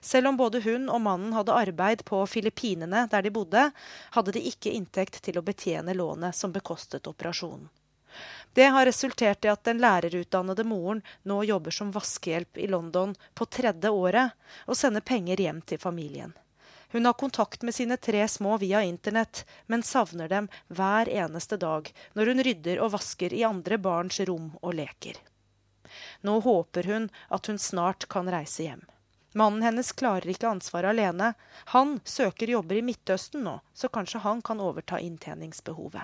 [0.00, 3.70] Selv om både hun og mannen hadde arbeid på Filippinene, der de bodde,
[4.16, 7.68] hadde de ikke inntekt til å betjene lånet som bekostet operasjonen.
[8.52, 13.46] Det har resultert i at den lærerutdannede moren nå jobber som vaskehjelp i London på
[13.46, 14.34] tredje året
[14.66, 16.32] og sender penger hjem til familien.
[16.90, 21.92] Hun har kontakt med sine tre små via internett, men savner dem hver eneste dag
[22.18, 25.14] når hun rydder og vasker i andre barns rom og leker.
[26.26, 28.82] Nå håper hun at hun snart kan reise hjem.
[29.32, 31.34] Mannen hennes klarer ikke ansvaret alene.
[31.74, 36.02] Han søker jobber i Midtøsten nå, så kanskje han kan overta inntjeningsbehovet.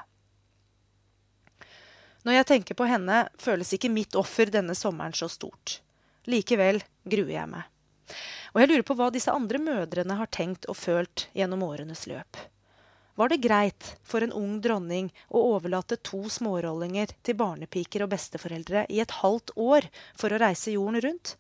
[2.27, 5.81] Når jeg tenker på henne, føles ikke mitt offer denne sommeren så stort.
[6.27, 7.66] Likevel gruer jeg meg.
[8.55, 12.39] Og jeg lurer på hva disse andre mødrene har tenkt og følt gjennom årenes løp.
[13.16, 18.85] Var det greit for en ung dronning å overlate to smårollinger til barnepiker og besteforeldre
[18.93, 21.37] i et halvt år for å reise jorden rundt?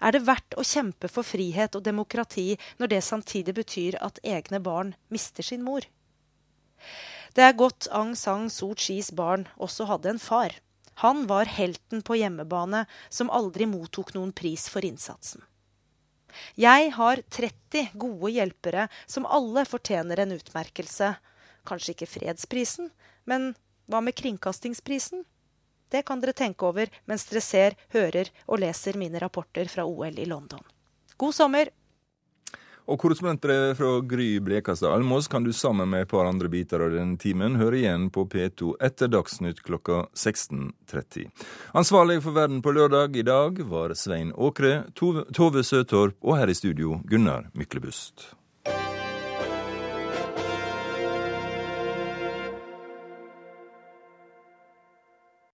[0.00, 4.60] Er det verdt å kjempe for frihet og demokrati når det samtidig betyr at egne
[4.60, 5.86] barn mister sin mor?
[7.36, 10.54] Det er godt Aung San Suu Kyis barn også hadde en far.
[11.04, 15.42] Han var helten på hjemmebane som aldri mottok noen pris for innsatsen.
[16.56, 21.14] Jeg har 30 gode hjelpere som alle fortjener en utmerkelse.
[21.68, 22.90] Kanskje ikke fredsprisen,
[23.24, 23.54] men
[23.90, 25.24] hva med kringkastingsprisen?
[25.90, 30.18] Det kan dere tenke over mens dere ser, hører og leser mine rapporter fra OL
[30.18, 30.62] i London.
[31.16, 31.72] God sommer!
[32.86, 36.94] Og korrespondenter fra Gry Blekastad Almås kan du sammen med et par andre biter av
[36.94, 41.26] denne timen høre igjen på P2 etter Dagsnytt klokka 16.30.
[41.74, 46.54] Ansvarlig for Verden på lørdag i dag var Svein Åkre, Tove Søtorp og her i
[46.54, 48.30] studio Gunnar Myklebust.